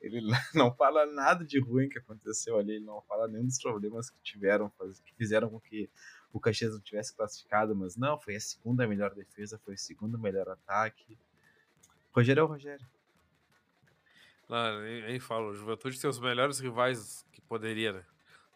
[0.00, 0.20] Ele
[0.54, 4.18] não fala nada de ruim que aconteceu ali, ele não fala nenhum dos problemas que
[4.22, 4.70] tiveram,
[5.04, 5.88] que fizeram com que
[6.32, 10.18] o Caxias não tivesse classificado, mas não, foi a segunda melhor defesa, foi o segundo
[10.18, 11.18] melhor ataque.
[12.12, 12.86] Rogério é o Rogério.
[14.48, 15.50] Não, nem, nem falo.
[15.50, 18.04] O Juventude tem os melhores rivais que poderia, né?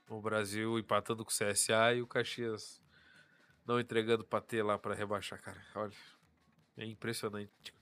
[0.08, 2.82] O Brasil empatando com o CSA e o Caxias
[3.66, 5.60] não entregando pra ter lá para rebaixar, cara.
[5.74, 5.94] Olha,
[6.76, 7.74] é impressionante.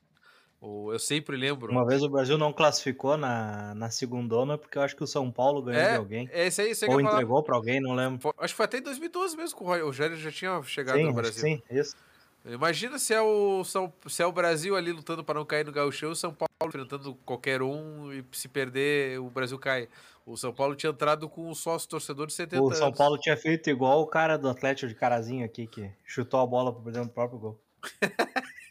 [0.63, 1.73] Eu sempre lembro.
[1.73, 5.29] Uma vez o Brasil não classificou na, na segunda porque eu acho que o São
[5.29, 6.29] Paulo ganhou é, de alguém.
[6.33, 8.33] É isso aí, isso aí Ou entregou para alguém, não lembro.
[8.39, 11.13] Acho que foi até em 2012 mesmo que o Rogério já tinha chegado sim, no
[11.13, 11.41] Brasil.
[11.41, 11.97] Sim, isso.
[12.45, 15.73] Imagina se é o, São, se é o Brasil ali lutando para não cair no
[15.73, 19.89] gauchão, o São Paulo enfrentando qualquer um e se perder o Brasil cai.
[20.25, 22.73] O São Paulo tinha entrado com um sócio torcedor de 70 anos.
[22.73, 26.39] O São Paulo tinha feito igual o cara do Atlético de Carazinho aqui, que chutou
[26.39, 27.61] a bola por dentro do próprio gol.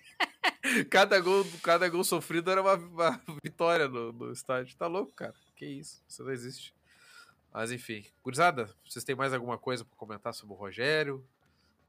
[0.90, 4.76] cada, gol, cada gol sofrido era uma, uma vitória no, no, estádio.
[4.78, 5.34] Tá louco, cara.
[5.56, 6.76] Que isso, isso não existe.
[7.54, 8.06] Mas enfim.
[8.24, 11.26] Gurizada, vocês têm mais alguma coisa para comentar sobre o Rogério?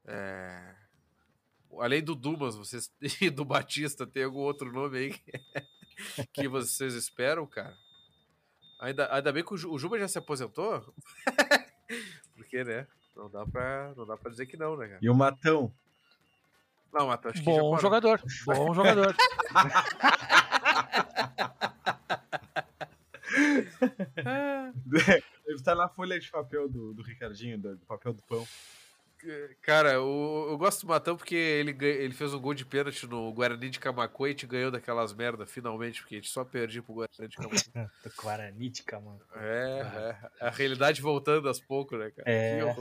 [0.05, 0.75] É...
[1.79, 6.95] Além do Dumas vocês, e do Batista, tem algum outro nome aí que, que vocês
[6.95, 7.77] esperam, cara?
[8.81, 10.93] Ainda, ainda bem que o, Juba já se aposentou?
[12.35, 12.87] Porque, né?
[13.15, 14.99] Não dá, pra, não dá pra dizer que não, né, cara?
[15.01, 15.73] E o Matão?
[16.93, 18.21] Não, Matão, acho que Bom jogador.
[18.45, 19.17] Bom jogador.
[25.47, 28.47] Ele tá na folha de papel do, do Ricardinho, do, do papel do pão.
[29.61, 33.33] Cara, eu, eu gosto do Matão porque ele, ele fez um gol de pênalti no
[33.33, 36.95] Guarani de Camacuã e te ganhou daquelas merda, finalmente, porque a gente só perdia pro
[36.95, 37.91] Guarani de Camacuã.
[38.03, 39.37] do Guarani de Camacuã.
[39.37, 42.29] É, é, a realidade voltando aos poucos, né, cara?
[42.29, 42.75] É.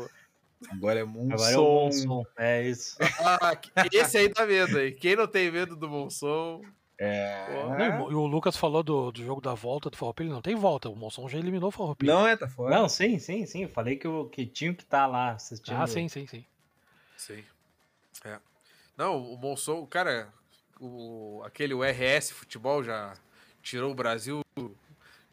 [0.69, 1.33] Agora é Monson.
[1.33, 2.25] Agora é o Monson.
[2.37, 2.97] É isso.
[3.19, 3.57] Ah,
[3.91, 4.91] esse aí dá medo aí.
[4.91, 6.61] Quem não tem medo do Monson.
[7.03, 7.47] É.
[7.79, 10.87] Não, e o Lucas falou do, do jogo da volta do Farroupilha, não tem volta,
[10.87, 12.13] o Monson já eliminou o Farroupilha.
[12.13, 12.75] Não, é, tá fora.
[12.75, 13.63] Não, sim, sim, sim.
[13.63, 15.77] Eu falei que, eu, que tinha que estar tá lá assistindo.
[15.77, 16.45] Ah, sim, sim, sim.
[17.17, 17.43] Sim.
[18.23, 18.37] É.
[18.95, 20.31] Não, o Monson, cara,
[20.79, 23.15] o, aquele URS Futebol já
[23.63, 24.41] tirou o Brasil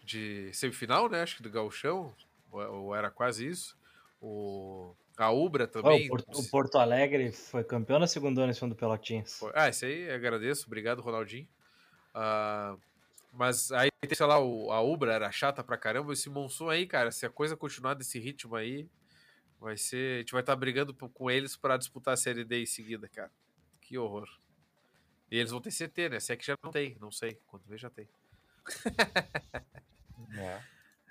[0.03, 1.21] de semifinal, né?
[1.21, 2.15] Acho que do Gauchão,
[2.51, 3.77] ou, ou era quase isso.
[4.23, 6.03] O, a Ubra também.
[6.03, 9.37] Oh, o, Porto, o, Porto, Alegre foi campeão na segunda nesse fundo do Pelotinhas.
[9.37, 9.51] Foi.
[9.53, 10.67] Ah, isso aí agradeço.
[10.67, 11.49] Obrigado, Ronaldinho.
[12.15, 12.81] Uh,
[13.33, 16.13] mas aí, sei lá, o, a Ubra era chata pra caramba.
[16.13, 18.89] Esse Monson aí, cara, se a coisa continuar desse ritmo aí,
[19.61, 20.17] vai ser.
[20.17, 23.09] A gente vai estar tá brigando com eles para disputar a Série D em seguida,
[23.09, 23.33] cara.
[23.81, 24.29] Que horror.
[25.31, 26.21] E eles vão ter CT, né?
[26.21, 27.41] Se é que já não tem, não sei.
[27.49, 28.09] Quando vê, já tem.
[30.39, 30.63] é.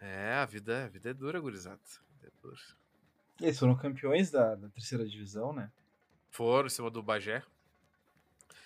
[0.01, 1.82] é, a vida, a vida é dura, gurizada.
[2.24, 2.58] É dura.
[3.42, 5.72] Eles foram campeões da, da terceira divisão, né?
[6.30, 7.44] Foram, em cima do Bagé.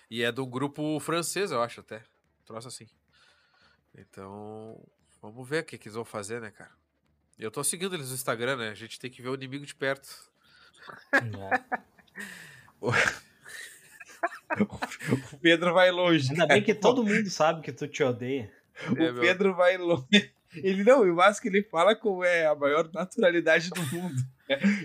[0.09, 2.03] E é do grupo francês, eu acho até.
[2.45, 2.87] Troço assim.
[3.97, 4.81] Então,
[5.21, 6.71] vamos ver o que, que eles vão fazer, né, cara?
[7.37, 8.69] Eu tô seguindo eles no Instagram, né?
[8.69, 10.09] A gente tem que ver o inimigo de perto.
[11.13, 11.19] É.
[15.33, 16.29] o Pedro vai longe.
[16.29, 16.55] Ainda cara.
[16.55, 18.51] bem que todo mundo sabe que tu te odeia.
[18.97, 20.33] É, o Pedro vai longe.
[20.53, 24.21] Ele não, e o mais que ele fala com é a maior naturalidade do mundo.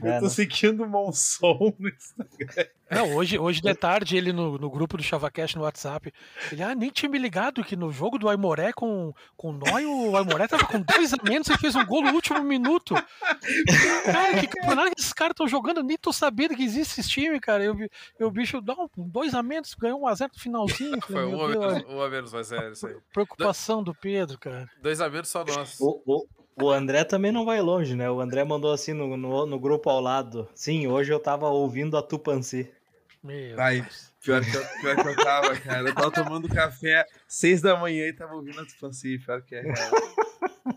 [0.03, 2.67] Eu é, tô seguindo o Monson no Instagram.
[2.89, 6.13] Não, hoje, hoje de tarde, ele no, no grupo do ChavaCast no WhatsApp,
[6.53, 9.85] ele, ah, nem tinha me ligado que no jogo do Aimoré com, com o Noi,
[9.85, 12.95] o Aimoré tava com dois a menos e fez um gol no último minuto.
[14.05, 15.83] Cara, que campeonato que esses caras estão jogando?
[15.83, 17.65] Nem tô sabendo que existe esse time, cara.
[17.65, 17.77] Eu,
[18.21, 21.01] eu o bicho, não, dois a menos, ganhou um a zero no finalzinho.
[21.03, 22.97] Foi um a, menos, um a menos, mas é isso aí.
[23.13, 24.69] Preocupação do Pedro, cara.
[24.81, 25.77] Dois a menos só nós.
[25.81, 26.27] O, o,
[26.61, 28.11] o André também não vai longe, né?
[28.11, 30.49] O André mandou assim no, no, no grupo ao lado.
[30.55, 32.71] Sim, hoje eu tava ouvindo a Tupanci.
[33.23, 33.87] Meu Ai,
[34.23, 35.89] pior que, eu, pior que eu tava, cara.
[35.89, 39.19] Eu tava tomando café seis da manhã e tava ouvindo a Tupanci.
[39.19, 39.91] Pior que é, cara.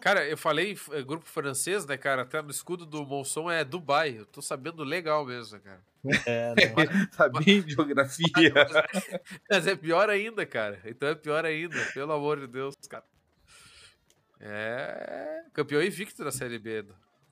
[0.01, 2.23] Cara, eu falei é, grupo francês, né, cara?
[2.23, 4.17] Até no escudo do Monson é Dubai.
[4.19, 5.81] Eu tô sabendo legal mesmo, cara.
[6.25, 7.09] É, né?
[7.15, 8.27] tá bem geografia.
[9.49, 10.79] Mas é pior ainda, cara.
[10.85, 13.03] Então é pior ainda, pelo amor de Deus, cara.
[14.39, 16.85] É campeão invicto da Série B,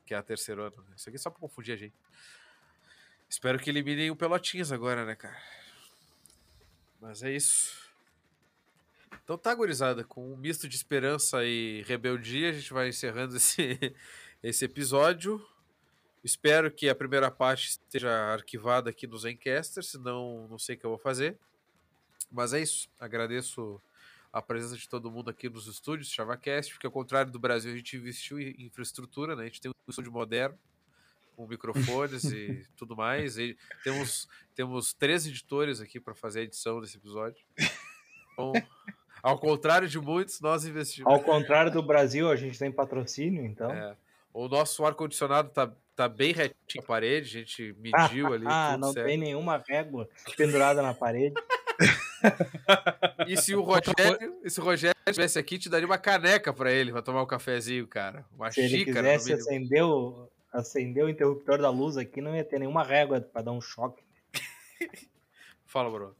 [0.06, 0.86] que é a terceira ano.
[0.96, 1.96] Isso aqui é só pra confundir a gente.
[3.30, 5.38] Espero que eliminem o Pelotinhas agora, né, cara?
[7.00, 7.88] Mas é isso.
[9.24, 13.94] Então tá, gurizada, com um misto de esperança e rebeldia, a gente vai encerrando esse,
[14.42, 15.46] esse episódio.
[16.24, 20.86] Espero que a primeira parte esteja arquivada aqui nos Encasters, senão não sei o que
[20.86, 21.38] eu vou fazer.
[22.32, 22.90] Mas é isso.
[23.00, 23.82] Agradeço
[24.38, 27.76] a presença de todo mundo aqui nos estúdios, ChavaCast, porque ao contrário do Brasil, a
[27.76, 29.44] gente investiu em infraestrutura, né?
[29.44, 30.58] A gente tem um estúdio moderno,
[31.36, 33.38] com microfones e tudo mais.
[33.38, 37.44] E temos, temos três editores aqui para fazer a edição desse episódio.
[38.34, 38.54] Então,
[39.24, 41.12] ao contrário de muitos, nós investimos.
[41.12, 43.72] Ao contrário do Brasil, a gente tem patrocínio, então.
[43.72, 43.96] É.
[44.32, 48.46] O nosso ar-condicionado tá, tá bem retinho na parede, a gente mediu ali.
[48.48, 49.08] Ah, não certo.
[49.08, 51.34] tem nenhuma régua pendurada na parede.
[53.28, 56.92] E se o Rogério, se o Rogério estivesse aqui, te daria uma caneca para ele
[56.92, 58.26] para tomar um cafezinho, cara.
[58.36, 59.20] Uma se xícara.
[59.20, 62.84] Se ele quisesse acender o, acender o interruptor da luz aqui, não ia ter nenhuma
[62.84, 64.04] régua para dar um choque.
[65.66, 66.16] Fala, Bruno.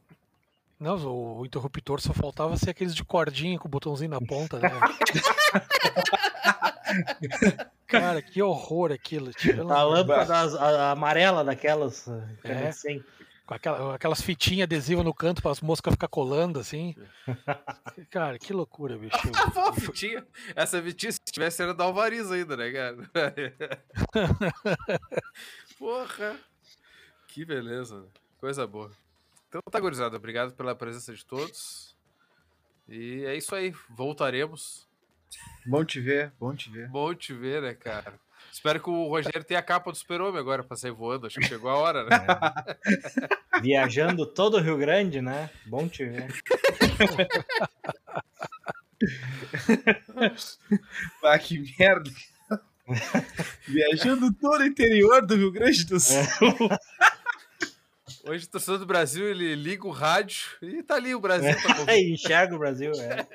[0.78, 4.70] Não, o, interruptor só faltava ser aqueles de cordinha com o botãozinho na ponta, né?
[7.86, 9.32] Cara, que horror aquilo.
[9.70, 12.06] A lâmpada a, a amarela daquelas.
[12.44, 12.68] É.
[12.68, 13.02] Assim.
[13.48, 16.94] Com aquela, aquelas fitinhas adesivas no canto para as moscas ficar colando, assim.
[18.10, 19.16] cara, que loucura, bicho.
[19.80, 20.26] fitinha.
[20.54, 23.10] Essa fitinha, se tivesse, era da Alvariz ainda, né, cara?
[25.78, 26.38] Porra!
[27.26, 28.06] Que beleza.
[28.36, 28.90] Coisa boa.
[29.48, 30.18] Então tá, gurizada.
[30.18, 31.96] Obrigado pela presença de todos.
[32.86, 33.72] E é isso aí.
[33.88, 34.86] Voltaremos.
[35.64, 36.90] Bom te ver, bom te ver.
[36.90, 38.20] Bom te ver, né, cara?
[38.52, 41.26] Espero que o Rogério tenha a capa do Super-Homem agora para sair voando.
[41.26, 42.26] Acho que chegou a hora, né?
[43.54, 43.60] É.
[43.60, 45.50] Viajando todo o Rio Grande, né?
[45.66, 46.28] Bom te ver.
[51.22, 52.10] ah, que merda.
[53.66, 56.18] Viajando todo o interior do Rio Grande do Sul.
[58.24, 61.54] Hoje o torcedor do Brasil ele liga o rádio e tá ali o Brasil.
[61.62, 63.26] Tá enxerga o Brasil, é.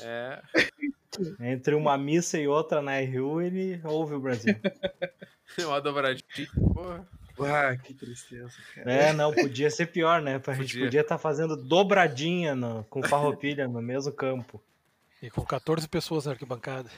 [0.00, 0.42] É.
[1.40, 4.54] Entre uma missa e outra na RU, ele ouve o Brasil.
[5.66, 6.48] uma dobradinha.
[6.74, 7.08] Porra.
[7.40, 8.92] Ah, que tristeza, cara.
[8.92, 10.40] É, não, podia ser pior, né?
[10.44, 14.60] A gente podia estar tá fazendo dobradinha no, com farroupilha no mesmo campo.
[15.22, 16.90] E com 14 pessoas na arquibancada.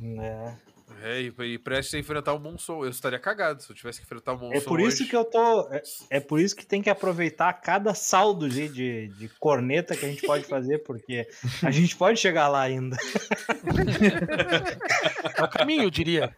[0.00, 0.54] É.
[1.02, 2.84] É, e, e prestes a enfrentar o Monson.
[2.84, 4.54] Eu estaria cagado se eu tivesse que enfrentar o Monson.
[4.54, 5.10] É por isso hoje.
[5.10, 5.68] que eu tô.
[5.70, 10.04] É, é, por isso que tem que aproveitar cada saldo de, de, de, corneta que
[10.04, 11.28] a gente pode fazer, porque
[11.62, 12.96] a gente pode chegar lá ainda.
[15.36, 16.34] É o caminho, eu diria.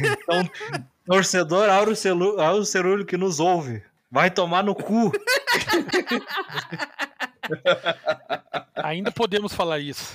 [0.00, 0.48] Então,
[1.04, 5.12] torcedor Auro, Celu, Auro Cerulho que nos ouve, vai tomar no cu.
[8.74, 10.14] Ainda podemos falar isso.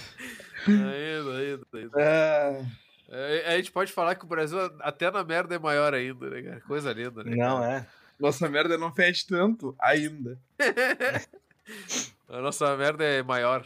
[0.67, 2.01] Ainda, ainda, ainda.
[2.01, 2.87] É...
[3.10, 6.41] É, a gente pode falar que o Brasil até na merda é maior ainda, né,
[6.41, 6.62] cara?
[6.62, 7.36] Coisa linda, né?
[7.36, 7.88] Não, é.
[8.20, 10.38] Nossa merda não fede tanto ainda.
[12.28, 13.66] a nossa merda é maior.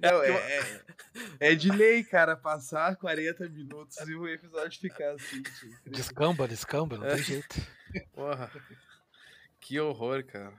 [0.00, 0.80] Não, é, é,
[1.40, 5.42] é, de lei, cara, passar 40 minutos e o episódio ficar assim.
[5.42, 5.90] Tipo.
[5.90, 7.60] Descamba, descamba, não tem jeito.
[8.12, 8.50] Porra.
[9.60, 10.52] Que horror, cara.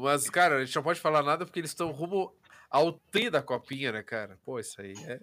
[0.00, 2.34] Mas, cara, a gente não pode falar nada porque eles estão rumo
[2.72, 4.38] ao tri da copinha, né, cara?
[4.44, 5.20] Pô, isso aí é.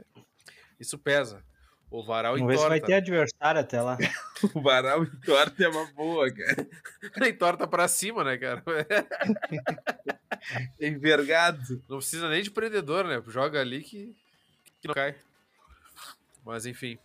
[0.79, 1.43] Isso pesa.
[1.89, 2.69] O Varal Vamos entorta.
[2.69, 3.97] ver se vai ter adversário até lá.
[4.53, 6.67] o Varal entorta é uma boa, cara.
[7.27, 8.63] entorta pra cima, né, cara?
[10.79, 11.81] Envergado.
[11.89, 13.21] Não precisa nem de prendedor, né?
[13.27, 14.15] Joga ali que,
[14.79, 15.15] que não cai.
[16.45, 16.99] Mas enfim.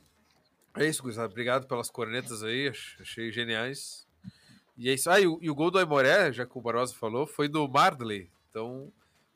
[0.76, 1.30] É isso, Gustavo.
[1.30, 2.68] Obrigado pelas cornetas aí.
[3.00, 4.06] Achei geniais.
[4.76, 5.08] E é isso.
[5.08, 7.66] Ah, e o, e o gol do Aimoré, já que o Barosa falou, foi do
[7.66, 8.30] Mardley.
[8.50, 8.92] Então,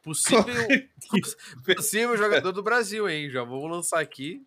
[0.08, 0.44] possível,
[1.76, 3.30] possível jogador do Brasil, hein?
[3.30, 4.46] Já vamos lançar aqui.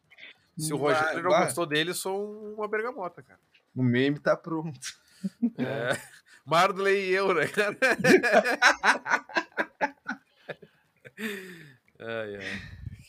[0.57, 3.39] Se o Rogério não gostou dele, sou uma bergamota, cara.
[3.75, 4.79] O meme tá pronto.
[5.57, 5.97] É.
[6.45, 7.77] Mardley e eu, né, cara?
[11.99, 12.61] ai, ai.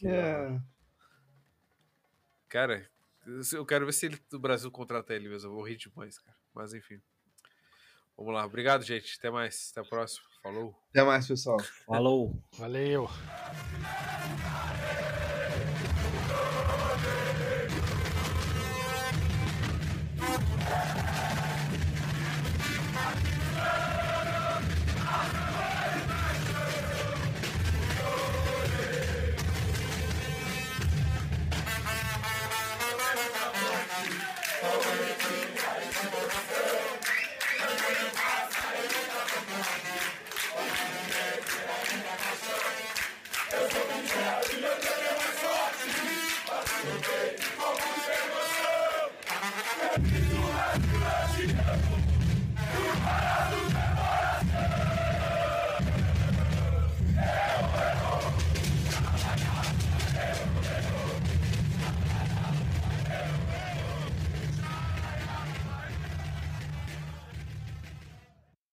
[0.05, 0.61] É.
[2.48, 2.88] Cara,
[3.53, 5.50] eu quero ver se ele, o Brasil contrata ele mesmo.
[5.50, 6.36] Eu vou rir demais, cara.
[6.55, 7.00] Mas enfim.
[8.22, 8.46] Vamos lá.
[8.46, 9.16] Obrigado, gente.
[9.18, 9.70] Até mais.
[9.72, 10.24] Até a próxima.
[10.40, 10.72] Falou.
[10.90, 11.58] Até mais, pessoal.
[11.84, 12.40] Falou.
[12.56, 13.08] Valeu.